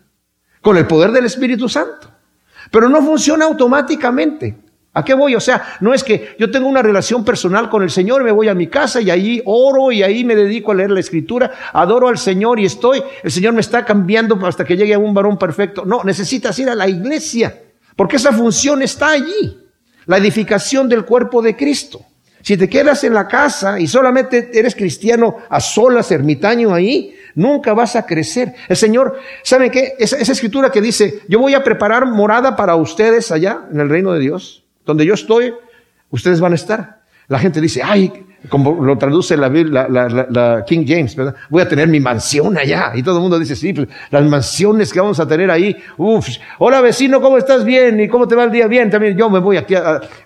[0.59, 2.09] con el poder del Espíritu Santo.
[2.71, 4.57] Pero no funciona automáticamente.
[4.93, 5.35] ¿A qué voy?
[5.35, 8.47] O sea, no es que yo tengo una relación personal con el Señor, me voy
[8.47, 12.07] a mi casa y ahí oro y ahí me dedico a leer la escritura, adoro
[12.07, 15.37] al Señor y estoy, el Señor me está cambiando hasta que llegue a un varón
[15.37, 15.85] perfecto.
[15.85, 17.61] No, necesitas ir a la iglesia,
[17.95, 19.59] porque esa función está allí,
[20.07, 22.03] la edificación del cuerpo de Cristo.
[22.45, 27.73] Si te quedas en la casa y solamente eres cristiano a solas, ermitaño ahí, nunca
[27.73, 28.53] vas a crecer.
[28.69, 29.93] El Señor, ¿saben qué?
[29.97, 34.13] Esa, escritura que dice, yo voy a preparar morada para ustedes allá en el reino
[34.13, 34.63] de Dios.
[34.85, 35.55] Donde yo estoy,
[36.11, 37.01] ustedes van a estar.
[37.29, 38.13] La gente dice, ay,
[38.47, 41.33] como lo traduce la, la, King James, ¿verdad?
[41.49, 42.91] Voy a tener mi mansión allá.
[42.93, 45.75] Y todo el mundo dice, sí, pues, las mansiones que vamos a tener ahí.
[45.97, 46.27] Uf,
[46.59, 47.65] hola vecino, ¿cómo estás?
[47.65, 47.99] Bien.
[47.99, 48.67] ¿Y cómo te va el día?
[48.67, 48.91] Bien.
[48.91, 49.73] También yo me voy aquí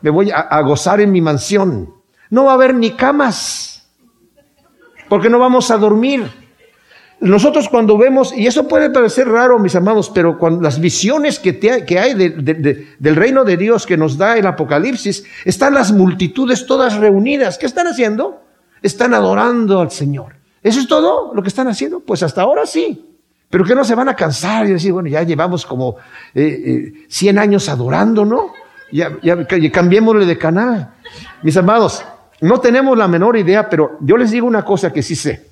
[0.02, 1.98] me voy a gozar en mi mansión.
[2.30, 3.88] No va a haber ni camas,
[5.08, 6.30] porque no vamos a dormir.
[7.22, 12.00] Nosotros cuando vemos, y eso puede parecer raro, mis amados, pero cuando las visiones que,
[12.00, 17.58] hay del reino de Dios que nos da el Apocalipsis, están las multitudes todas reunidas.
[17.58, 18.44] ¿Qué están haciendo?
[18.82, 20.36] Están adorando al Señor.
[20.64, 22.00] ¿Eso es todo lo que están haciendo?
[22.00, 23.06] Pues hasta ahora sí.
[23.50, 25.98] Pero que no se van a cansar y decir, bueno, ya llevamos como
[26.34, 28.54] eh, 100 eh, años adorando, ¿no?
[28.92, 30.94] Ya, ya cambiémosle de canal.
[31.42, 32.04] Mis amados,
[32.42, 35.48] no tenemos la menor idea, pero yo les digo una cosa que sí sé,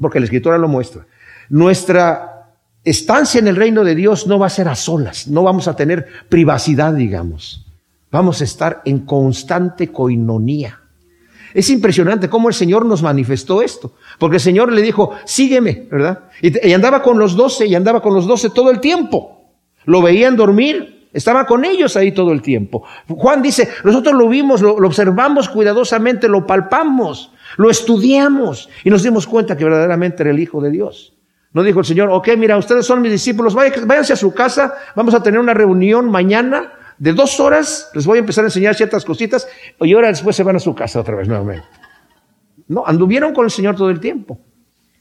[0.00, 1.06] porque la escritura lo muestra.
[1.48, 2.50] Nuestra
[2.84, 5.76] estancia en el reino de Dios no va a ser a solas, no vamos a
[5.76, 7.66] tener privacidad, digamos.
[8.10, 10.80] Vamos a estar en constante coinonía.
[11.54, 16.24] Es impresionante cómo el Señor nos manifestó esto, porque el Señor le dijo, sígueme, ¿verdad?
[16.40, 19.44] Y, andaba con los doce, y andaba con los doce todo el tiempo.
[19.84, 22.84] Lo veían dormir, estaba con ellos ahí todo el tiempo.
[23.08, 29.26] Juan dice, nosotros lo vimos, lo, observamos cuidadosamente, lo palpamos, lo estudiamos y nos dimos
[29.26, 31.14] cuenta que verdaderamente era el Hijo de Dios.
[31.52, 35.14] No dijo el Señor, ok, mira, ustedes son mis discípulos, váyanse a su casa, vamos
[35.14, 39.04] a tener una reunión mañana de dos horas, les voy a empezar a enseñar ciertas
[39.04, 39.48] cositas
[39.80, 41.66] y ahora después se van a su casa otra vez nuevamente.
[42.68, 44.38] No, anduvieron con el Señor todo el tiempo.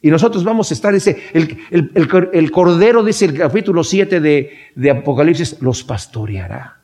[0.02, 5.62] Y nosotros vamos a estar, ese, el, Cordero, dice el capítulo 7 de, de Apocalipsis,
[5.62, 6.82] los pastoreará.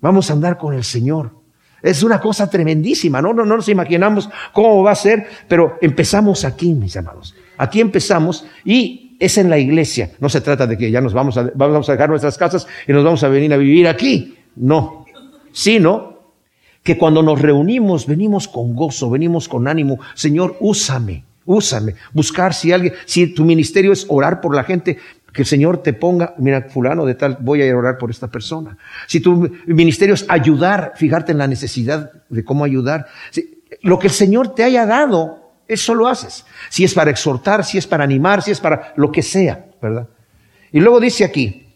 [0.00, 1.38] Vamos a andar con el Señor.
[1.82, 3.32] Es una cosa tremendísima, ¿no?
[3.32, 7.36] No, no nos imaginamos cómo va a ser, pero empezamos aquí, mis amados.
[7.56, 10.10] Aquí empezamos y es en la iglesia.
[10.18, 12.92] No se trata de que ya nos vamos a, vamos a dejar nuestras casas y
[12.92, 14.36] nos vamos a venir a vivir aquí.
[14.56, 15.06] No.
[15.52, 16.18] Sino
[16.82, 19.98] que cuando nos reunimos, venimos con gozo, venimos con ánimo.
[20.14, 21.94] Señor, úsame úsame.
[22.12, 24.98] Buscar si alguien, si tu ministerio es orar por la gente,
[25.32, 28.10] que el Señor te ponga, mira, fulano de tal, voy a ir a orar por
[28.10, 28.76] esta persona.
[29.06, 33.06] Si tu ministerio es ayudar, fijarte en la necesidad de cómo ayudar.
[33.82, 36.44] lo que el Señor te haya dado, eso lo haces.
[36.68, 40.08] Si es para exhortar, si es para animar, si es para lo que sea, ¿verdad?
[40.72, 41.67] Y luego dice aquí,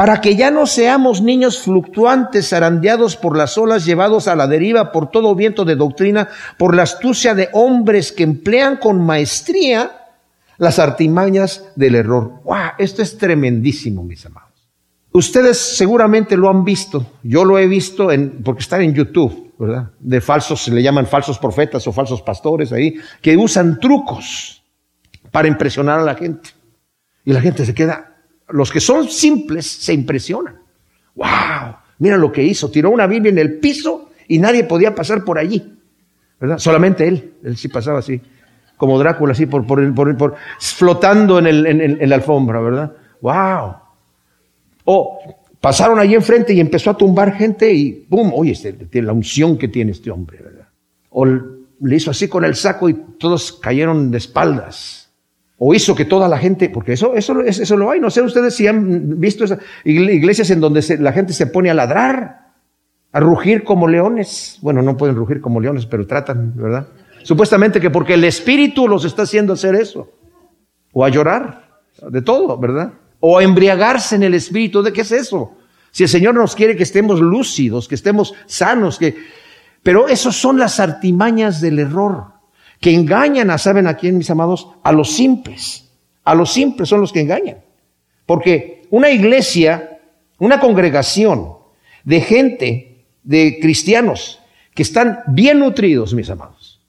[0.00, 4.92] para que ya no seamos niños fluctuantes, zarandeados por las olas, llevados a la deriva
[4.92, 10.08] por todo viento de doctrina, por la astucia de hombres que emplean con maestría
[10.56, 12.40] las artimañas del error.
[12.44, 12.56] ¡Wow!
[12.78, 14.70] Esto es tremendísimo, mis amados.
[15.12, 19.90] Ustedes seguramente lo han visto, yo lo he visto en, porque están en YouTube, ¿verdad?
[19.98, 24.62] De falsos, se le llaman falsos profetas o falsos pastores ahí, que usan trucos
[25.30, 26.48] para impresionar a la gente.
[27.22, 28.09] Y la gente se queda
[28.52, 30.56] los que son simples se impresionan.
[31.14, 31.76] ¡Wow!
[31.98, 32.70] Mira lo que hizo.
[32.70, 35.78] Tiró una Biblia en el piso y nadie podía pasar por allí.
[36.38, 36.58] ¿Verdad?
[36.58, 37.34] Solamente él.
[37.44, 38.20] Él sí pasaba así.
[38.76, 42.92] Como Drácula, así, por, por, por, flotando en, el, en, la alfombra, ¿verdad?
[43.20, 43.74] ¡Wow!
[44.84, 45.18] O
[45.60, 48.32] pasaron allí enfrente y empezó a tumbar gente y ¡pum!
[48.34, 50.68] Oye, este, la unción que tiene este hombre, ¿verdad?
[51.10, 55.09] O le hizo así con el saco y todos cayeron de espaldas
[55.62, 58.54] o hizo que toda la gente, porque eso, eso, eso lo hay, no sé ustedes
[58.54, 62.54] si han visto esas iglesias en donde la gente se pone a ladrar,
[63.12, 64.58] a rugir como leones.
[64.62, 66.88] Bueno, no pueden rugir como leones, pero tratan, ¿verdad?
[67.24, 70.10] Supuestamente que porque el Espíritu los está haciendo hacer eso.
[70.94, 72.94] O a llorar, de todo, ¿verdad?
[73.20, 74.82] O a embriagarse en el Espíritu.
[74.82, 75.58] ¿De qué es eso?
[75.90, 79.14] Si el Señor nos quiere que estemos lúcidos, que estemos sanos, que...
[79.82, 82.39] Pero esos son las artimañas del error
[82.80, 84.68] que engañan a, ¿saben a quién, mis amados?
[84.82, 85.88] A los simples.
[86.24, 87.58] A los simples son los que engañan.
[88.24, 90.00] Porque una iglesia,
[90.38, 91.54] una congregación
[92.04, 94.40] de gente, de cristianos,
[94.74, 96.80] que están bien nutridos, mis amados,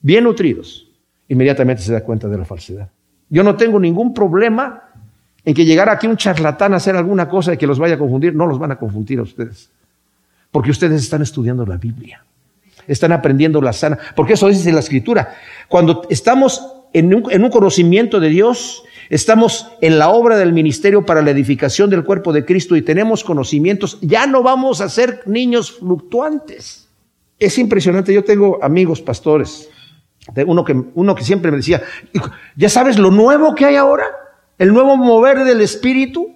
[0.00, 0.88] bien nutridos,
[1.28, 2.88] inmediatamente se da cuenta de la falsedad.
[3.28, 4.84] Yo no tengo ningún problema
[5.44, 7.98] en que llegara aquí un charlatán a hacer alguna cosa y que los vaya a
[7.98, 8.34] confundir.
[8.34, 9.70] No los van a confundir a ustedes.
[10.50, 12.24] Porque ustedes están estudiando la Biblia
[12.86, 15.34] están aprendiendo la sana, porque eso dice la escritura.
[15.68, 16.62] Cuando estamos
[16.92, 22.04] en un, conocimiento de Dios, estamos en la obra del ministerio para la edificación del
[22.04, 26.88] cuerpo de Cristo y tenemos conocimientos, ya no vamos a ser niños fluctuantes.
[27.38, 29.68] Es impresionante, yo tengo amigos pastores,
[30.46, 31.82] uno que, uno que siempre me decía,
[32.56, 34.06] ¿ya sabes lo nuevo que hay ahora?
[34.58, 36.34] El nuevo mover del espíritu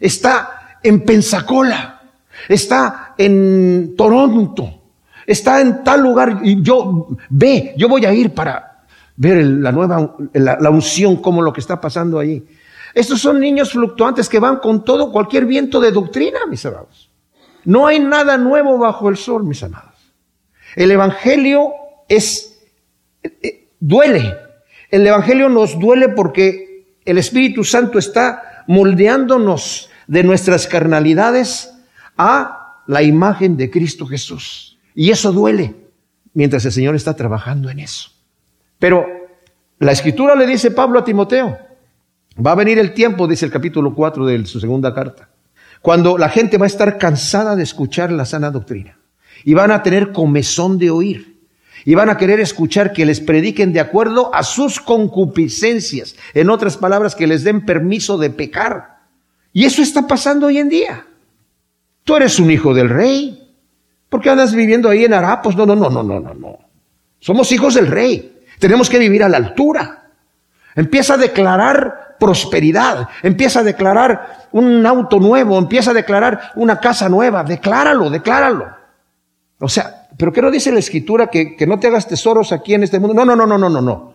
[0.00, 2.02] está en Pensacola,
[2.48, 4.83] está en Toronto,
[5.26, 8.84] está en tal lugar y yo ve, yo voy a ir para
[9.16, 12.44] ver la nueva, la, unción, como lo que está pasando ahí.
[12.94, 17.10] Estos son niños fluctuantes que van con todo, cualquier viento de doctrina, mis amados.
[17.64, 19.94] No hay nada nuevo bajo el sol, mis amados.
[20.76, 21.72] El Evangelio
[22.08, 22.60] es,
[23.22, 24.36] eh, duele.
[24.90, 31.72] El Evangelio nos duele porque el Espíritu Santo está moldeándonos de nuestras carnalidades
[32.16, 34.73] a la imagen de Cristo Jesús.
[34.94, 35.74] Y eso duele
[36.32, 38.10] mientras el Señor está trabajando en eso.
[38.78, 39.06] Pero
[39.78, 41.58] la escritura le dice Pablo a Timoteo,
[42.44, 45.30] va a venir el tiempo, dice el capítulo 4 de su segunda carta,
[45.80, 48.98] cuando la gente va a estar cansada de escuchar la sana doctrina
[49.44, 51.34] y van a tener comezón de oír
[51.84, 56.76] y van a querer escuchar que les prediquen de acuerdo a sus concupiscencias, en otras
[56.76, 59.00] palabras, que les den permiso de pecar.
[59.52, 61.06] Y eso está pasando hoy en día.
[62.04, 63.43] Tú eres un hijo del rey,
[64.14, 65.56] ¿Por qué andas viviendo ahí en Arapos?
[65.56, 66.58] No, no, no, no, no, no, no.
[67.18, 68.44] Somos hijos del rey.
[68.60, 70.04] Tenemos que vivir a la altura.
[70.76, 73.08] Empieza a declarar prosperidad.
[73.24, 75.58] Empieza a declarar un auto nuevo.
[75.58, 77.42] Empieza a declarar una casa nueva.
[77.42, 78.68] Decláralo, decláralo.
[79.58, 82.84] O sea, ¿pero qué no dice la escritura que, no te hagas tesoros aquí en
[82.84, 83.14] este mundo?
[83.14, 84.14] No, no, no, no, no, no, no.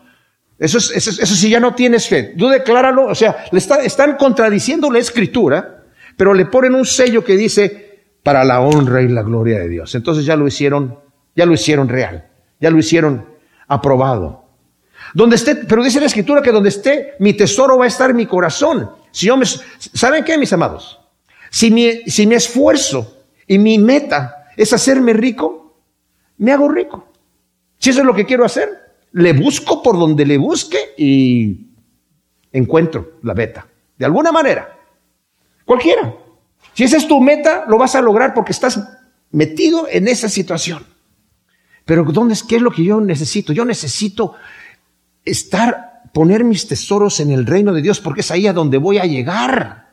[0.57, 2.35] Eso es, eso, eso si ya no tienes fe.
[2.37, 3.07] Tú decláralo.
[3.07, 5.79] O sea, le está, están contradiciendo la escritura
[6.19, 7.88] pero le ponen un sello que dice
[8.23, 9.95] para la honra y la gloria de Dios.
[9.95, 10.99] Entonces ya lo hicieron,
[11.35, 13.25] ya lo hicieron real, ya lo hicieron
[13.67, 14.45] aprobado.
[15.13, 18.25] Donde esté, pero dice la escritura que donde esté mi tesoro va a estar mi
[18.25, 18.91] corazón.
[19.11, 20.99] Si yo me, ¿saben qué, mis amados?
[21.49, 25.77] Si mi, si mi esfuerzo y mi meta es hacerme rico,
[26.37, 27.07] me hago rico.
[27.77, 28.69] Si eso es lo que quiero hacer,
[29.13, 31.67] le busco por donde le busque y
[32.51, 33.65] encuentro la meta.
[33.97, 34.77] De alguna manera.
[35.65, 36.13] Cualquiera.
[36.79, 38.79] Si esa es tu meta, lo vas a lograr porque estás
[39.31, 40.85] metido en esa situación.
[41.83, 43.51] Pero ¿dónde es qué es lo que yo necesito?
[43.51, 44.35] Yo necesito
[45.25, 48.97] estar poner mis tesoros en el reino de Dios porque es ahí a donde voy
[48.97, 49.89] a llegar.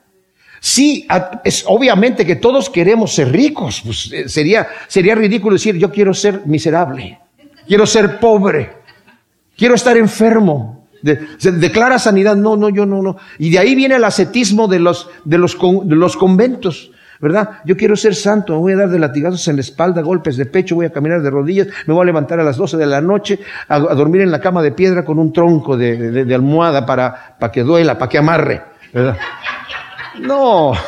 [0.60, 1.08] Sí,
[1.42, 6.14] es obviamente que todos queremos ser ricos, pues eh, sería sería ridículo decir yo quiero
[6.14, 7.18] ser miserable,
[7.66, 8.74] quiero ser pobre,
[9.56, 10.85] quiero estar enfermo.
[11.38, 13.16] Se declara sanidad, no, no, yo no, no.
[13.38, 16.90] Y de ahí viene el ascetismo de los, de los, de los conventos.
[17.20, 17.60] ¿verdad?
[17.64, 20.46] Yo quiero ser santo, me voy a dar de latigazos en la espalda, golpes de
[20.46, 23.00] pecho, voy a caminar de rodillas, me voy a levantar a las 12 de la
[23.00, 27.52] noche a, dormir en la cama de piedra con un tronco de, almohada para, para
[27.52, 29.16] que duela, para que amarre, ¿verdad?
[30.20, 30.72] No.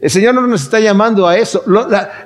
[0.00, 1.62] El Señor no nos está llamando a eso.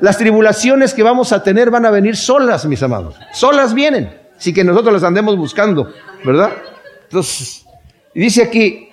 [0.00, 3.16] las tribulaciones que vamos a tener van a venir solas, mis amados.
[3.34, 4.25] Solas vienen.
[4.36, 5.92] Así que nosotros las andemos buscando,
[6.24, 6.50] ¿verdad?
[7.04, 7.64] Entonces,
[8.14, 8.90] dice aquí,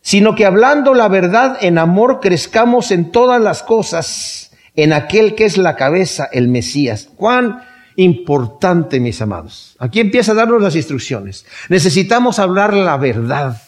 [0.00, 5.44] sino que hablando la verdad en amor crezcamos en todas las cosas en aquel que
[5.44, 7.08] es la cabeza, el Mesías.
[7.16, 7.62] Cuán
[7.96, 9.76] importante, mis amados.
[9.78, 11.44] Aquí empieza a darnos las instrucciones.
[11.68, 13.60] Necesitamos hablar la verdad.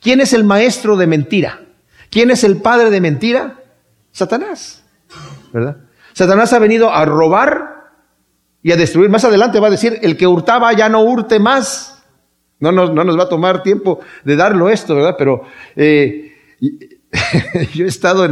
[0.00, 1.60] ¿Quién es el maestro de mentira?
[2.10, 3.60] ¿Quién es el padre de mentira?
[4.12, 4.84] Satanás.
[5.52, 5.76] ¿Verdad?
[6.12, 7.75] Satanás ha venido a robar
[8.66, 9.08] y a destruir.
[9.08, 12.02] Más adelante va a decir, el que hurtaba ya no hurte más.
[12.58, 15.14] No nos, no nos va a tomar tiempo de darlo esto, ¿verdad?
[15.16, 15.42] Pero
[15.76, 16.32] eh,
[17.74, 18.26] yo he estado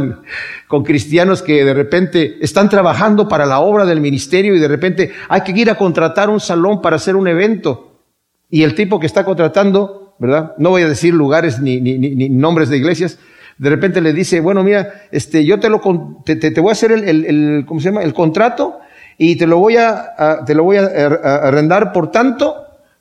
[0.67, 5.13] con cristianos que de repente están trabajando para la obra del ministerio y de repente
[5.29, 8.01] hay que ir a contratar un salón para hacer un evento.
[8.49, 10.53] Y el tipo que está contratando, ¿verdad?
[10.57, 13.19] No voy a decir lugares ni, ni, ni nombres de iglesias,
[13.57, 15.79] de repente le dice, bueno, mira, este, yo te lo,
[16.25, 18.03] te, te, voy a hacer el, el, el, ¿cómo se llama?
[18.03, 18.81] El contrato
[19.17, 22.55] y te lo voy a, te lo voy a arrendar por tanto,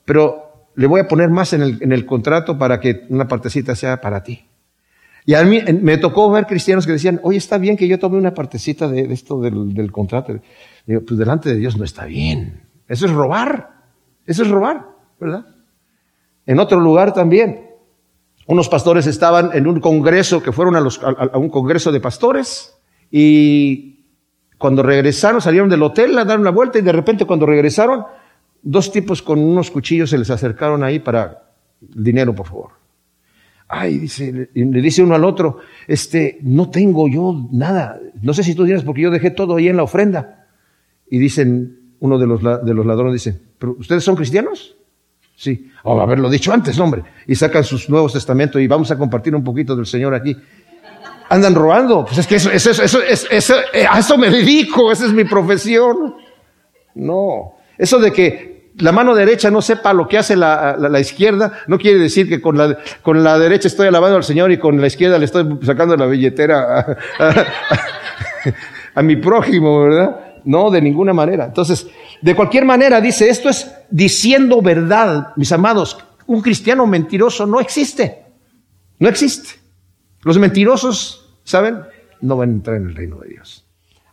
[0.04, 3.74] pero le voy a poner más en el, en el contrato para que una partecita
[3.74, 4.44] sea para ti.
[5.26, 8.18] Y a mí me tocó ver cristianos que decían, oye, está bien que yo tome
[8.18, 10.38] una partecita de, esto del, del, contrato.
[10.86, 12.60] Digo, pues delante de Dios no está bien.
[12.88, 13.74] Eso es robar.
[14.26, 14.86] Eso es robar,
[15.18, 15.46] ¿verdad?
[16.46, 17.70] En otro lugar también,
[18.46, 22.76] unos pastores estaban en un congreso, que fueron a, los, a, un congreso de pastores,
[23.10, 23.93] y
[24.64, 28.06] cuando regresaron, salieron del hotel, a dar una vuelta, y de repente cuando regresaron,
[28.62, 31.50] dos tipos con unos cuchillos se les acercaron ahí para
[31.82, 32.70] dinero, por favor.
[33.68, 38.00] Ay, dice, le dice uno al otro, este, no tengo yo nada.
[38.22, 40.46] No sé si tú tienes porque yo dejé todo ahí en la ofrenda.
[41.10, 44.78] Y dicen, uno de los, de los ladrones dice, ¿pero ustedes son cristianos?
[45.36, 45.70] Sí.
[45.82, 47.02] Oh, haberlo dicho antes, hombre.
[47.26, 50.34] Y sacan sus nuevos testamentos y vamos a compartir un poquito del Señor aquí.
[51.34, 52.04] Andan robando.
[52.04, 55.24] Pues es que eso, eso, eso, eso, eh, a eso me dedico, esa es mi
[55.24, 56.14] profesión.
[56.94, 57.56] No.
[57.76, 61.76] Eso de que la mano derecha no sepa lo que hace la, la, izquierda, no
[61.76, 64.86] quiere decir que con la, con la derecha estoy alabando al Señor y con la
[64.86, 67.44] izquierda le estoy sacando la billetera a,
[68.94, 70.20] a, mi prójimo, ¿verdad?
[70.44, 71.46] No, de ninguna manera.
[71.46, 71.88] Entonces,
[72.22, 75.98] de cualquier manera, dice, esto es diciendo verdad, mis amados.
[76.26, 78.24] Un cristiano mentiroso no existe.
[79.00, 79.64] No existe.
[80.22, 81.80] Los mentirosos, ¿saben?
[82.20, 83.64] No van a entrar en el reino de Dios.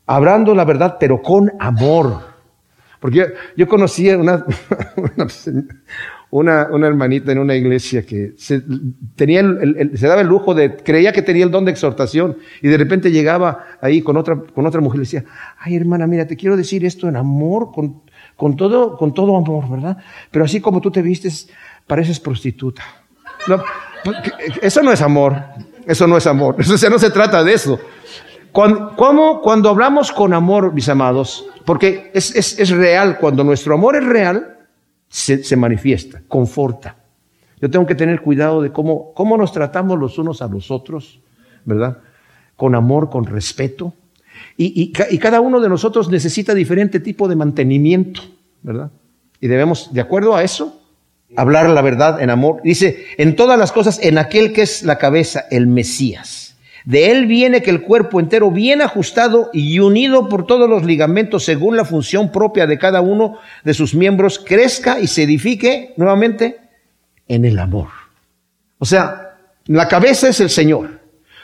[0.05, 2.31] Hablando la verdad, pero con amor.
[2.99, 3.25] Porque yo,
[3.57, 4.45] yo conocí una,
[6.69, 8.61] una, hermanita en una iglesia que se,
[9.15, 9.43] tenía
[9.95, 13.11] se daba el lujo de, creía que tenía el don de exhortación y de repente
[13.11, 15.25] llegaba ahí con otra, con otra mujer y decía,
[15.57, 18.03] ay hermana, mira, te quiero decir esto en amor, con,
[18.35, 19.97] con, todo, con todo amor, ¿verdad?
[20.29, 21.49] Pero así como tú te vistes,
[21.87, 22.83] pareces prostituta.
[23.47, 23.63] No,
[24.61, 25.35] eso no es amor,
[25.85, 27.79] eso no es amor, eso, sea, no se trata de eso.
[28.51, 29.41] Cuando, ¿Cómo?
[29.41, 34.57] Cuando hablamos con amor, mis amados, porque es, real, cuando nuestro amor es real,
[35.07, 36.97] se, manifiesta, conforta.
[37.61, 41.21] Yo tengo que tener cuidado de cómo, cómo nos tratamos los unos a los otros,
[41.63, 41.99] ¿verdad?
[42.57, 43.93] Con amor, con respeto.
[44.57, 48.21] Y cada uno de nosotros necesita diferente tipo de mantenimiento,
[48.61, 48.91] ¿verdad?
[49.39, 50.80] Y debemos, de acuerdo a eso,
[51.35, 52.61] hablar la verdad en amor.
[52.63, 56.55] Dice, en todas las cosas, en aquel que es la cabeza, el Mesías.
[56.85, 61.45] De él viene que el cuerpo entero, bien ajustado y unido por todos los ligamentos
[61.45, 66.59] según la función propia de cada uno de sus miembros, crezca y se edifique nuevamente
[67.27, 67.89] en el amor.
[68.79, 71.01] O sea, la cabeza es el Señor.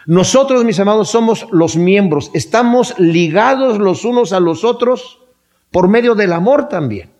[0.07, 2.31] Nosotros, mis amados, somos los miembros.
[2.33, 5.19] Estamos ligados los unos a los otros
[5.69, 7.11] por medio del amor también.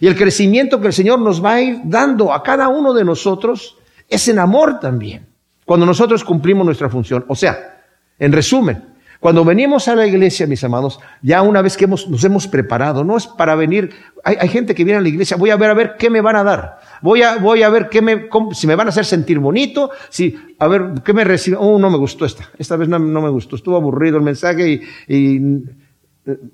[0.00, 3.04] Y el crecimiento que el Señor nos va a ir dando a cada uno de
[3.04, 3.76] nosotros
[4.08, 5.26] es en amor también.
[5.64, 7.24] Cuando nosotros cumplimos nuestra función.
[7.28, 7.84] O sea,
[8.18, 12.24] en resumen, cuando venimos a la iglesia, mis amados, ya una vez que hemos, nos
[12.24, 13.90] hemos preparado, no es para venir,
[14.24, 16.34] hay, gente que viene a la iglesia, voy a ver a ver qué me van
[16.34, 19.38] a dar, voy a, voy a ver qué me, si me van a hacer sentir
[19.38, 22.98] bonito, si, a ver, qué me recibe, oh, no me gustó esta, esta vez no,
[22.98, 25.40] me gustó, estuvo aburrido el mensaje y, y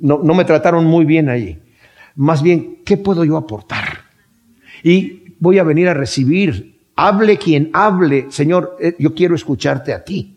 [0.01, 1.59] no, no me trataron muy bien ahí.
[2.18, 4.00] Más bien, ¿qué puedo yo aportar?
[4.82, 10.02] Y voy a venir a recibir, hable quien hable, Señor, eh, yo quiero escucharte a
[10.02, 10.36] ti.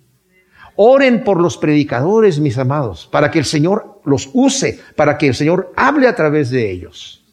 [0.75, 5.33] Oren por los predicadores, mis amados, para que el Señor los use, para que el
[5.33, 7.25] Señor hable a través de ellos.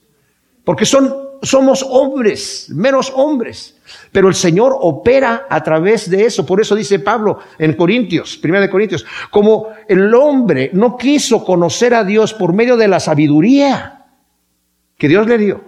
[0.65, 3.77] Porque son, somos hombres, menos hombres.
[4.13, 6.47] Pero el Señor opera a través de eso.
[6.47, 11.93] Por eso dice Pablo en Corintios, primera de Corintios, como el hombre no quiso conocer
[11.93, 13.98] a Dios por medio de la sabiduría
[14.99, 15.65] que Dios le dio.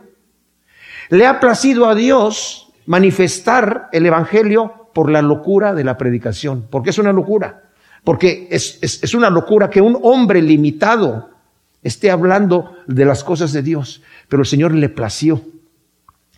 [1.08, 6.90] Le ha placido a Dios manifestar el Evangelio por la locura de la predicación, porque
[6.90, 7.62] es una locura,
[8.04, 11.30] porque es, es, una locura que un hombre limitado
[11.82, 15.40] esté hablando de las cosas de Dios, pero el Señor le plació.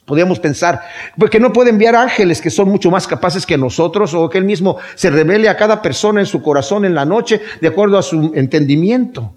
[0.05, 0.83] Podríamos pensar,
[1.17, 4.45] porque no puede enviar ángeles que son mucho más capaces que nosotros o que Él
[4.45, 8.03] mismo se revele a cada persona en su corazón en la noche de acuerdo a
[8.03, 9.35] su entendimiento.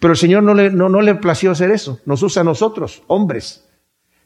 [0.00, 3.64] Pero el Señor no le, no, le plació hacer eso, nos usa a nosotros, hombres.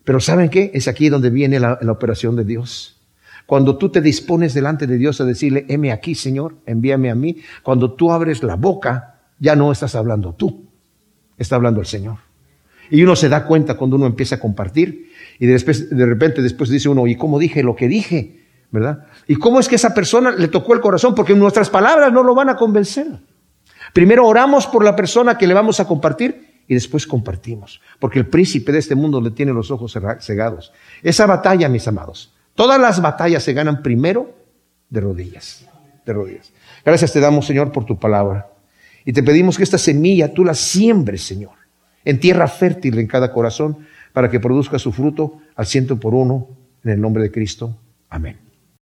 [0.05, 0.71] Pero ¿saben qué?
[0.75, 3.01] Es aquí donde viene la, operación de Dios.
[3.47, 7.39] Cuando tú te dispones delante de Dios a decirle, heme aquí, Señor, envíame a mí,
[7.63, 10.69] cuando tú abres la boca, ya no estás hablando tú,
[11.39, 12.19] está hablando el Señor.
[12.91, 16.89] Y uno se da cuenta cuando uno empieza a compartir y de repente después dice
[16.89, 18.43] uno, ¿y cómo dije lo que dije?
[18.71, 19.07] ¿Verdad?
[19.27, 21.15] ¿Y cómo es que esa persona le tocó el corazón?
[21.15, 23.19] Porque nuestras palabras no lo van a convencer.
[23.93, 27.81] Primero oramos por la persona que le vamos a compartir y después compartimos.
[27.99, 30.73] Porque el príncipe de este mundo le tiene los ojos cegados.
[31.03, 34.35] Esa batalla, mis amados, Todas las batallas se ganan primero
[34.91, 35.67] de rodillas,
[36.05, 36.53] de rodillas.
[36.85, 38.49] Gracias te damos, Señor, por tu palabra.
[39.05, 41.55] Y te pedimos que esta semilla tú la siembres, Señor,
[42.05, 46.49] en tierra fértil en cada corazón, para que produzca su fruto al ciento por uno,
[46.85, 47.75] en el nombre de Cristo.
[48.11, 48.52] Amén.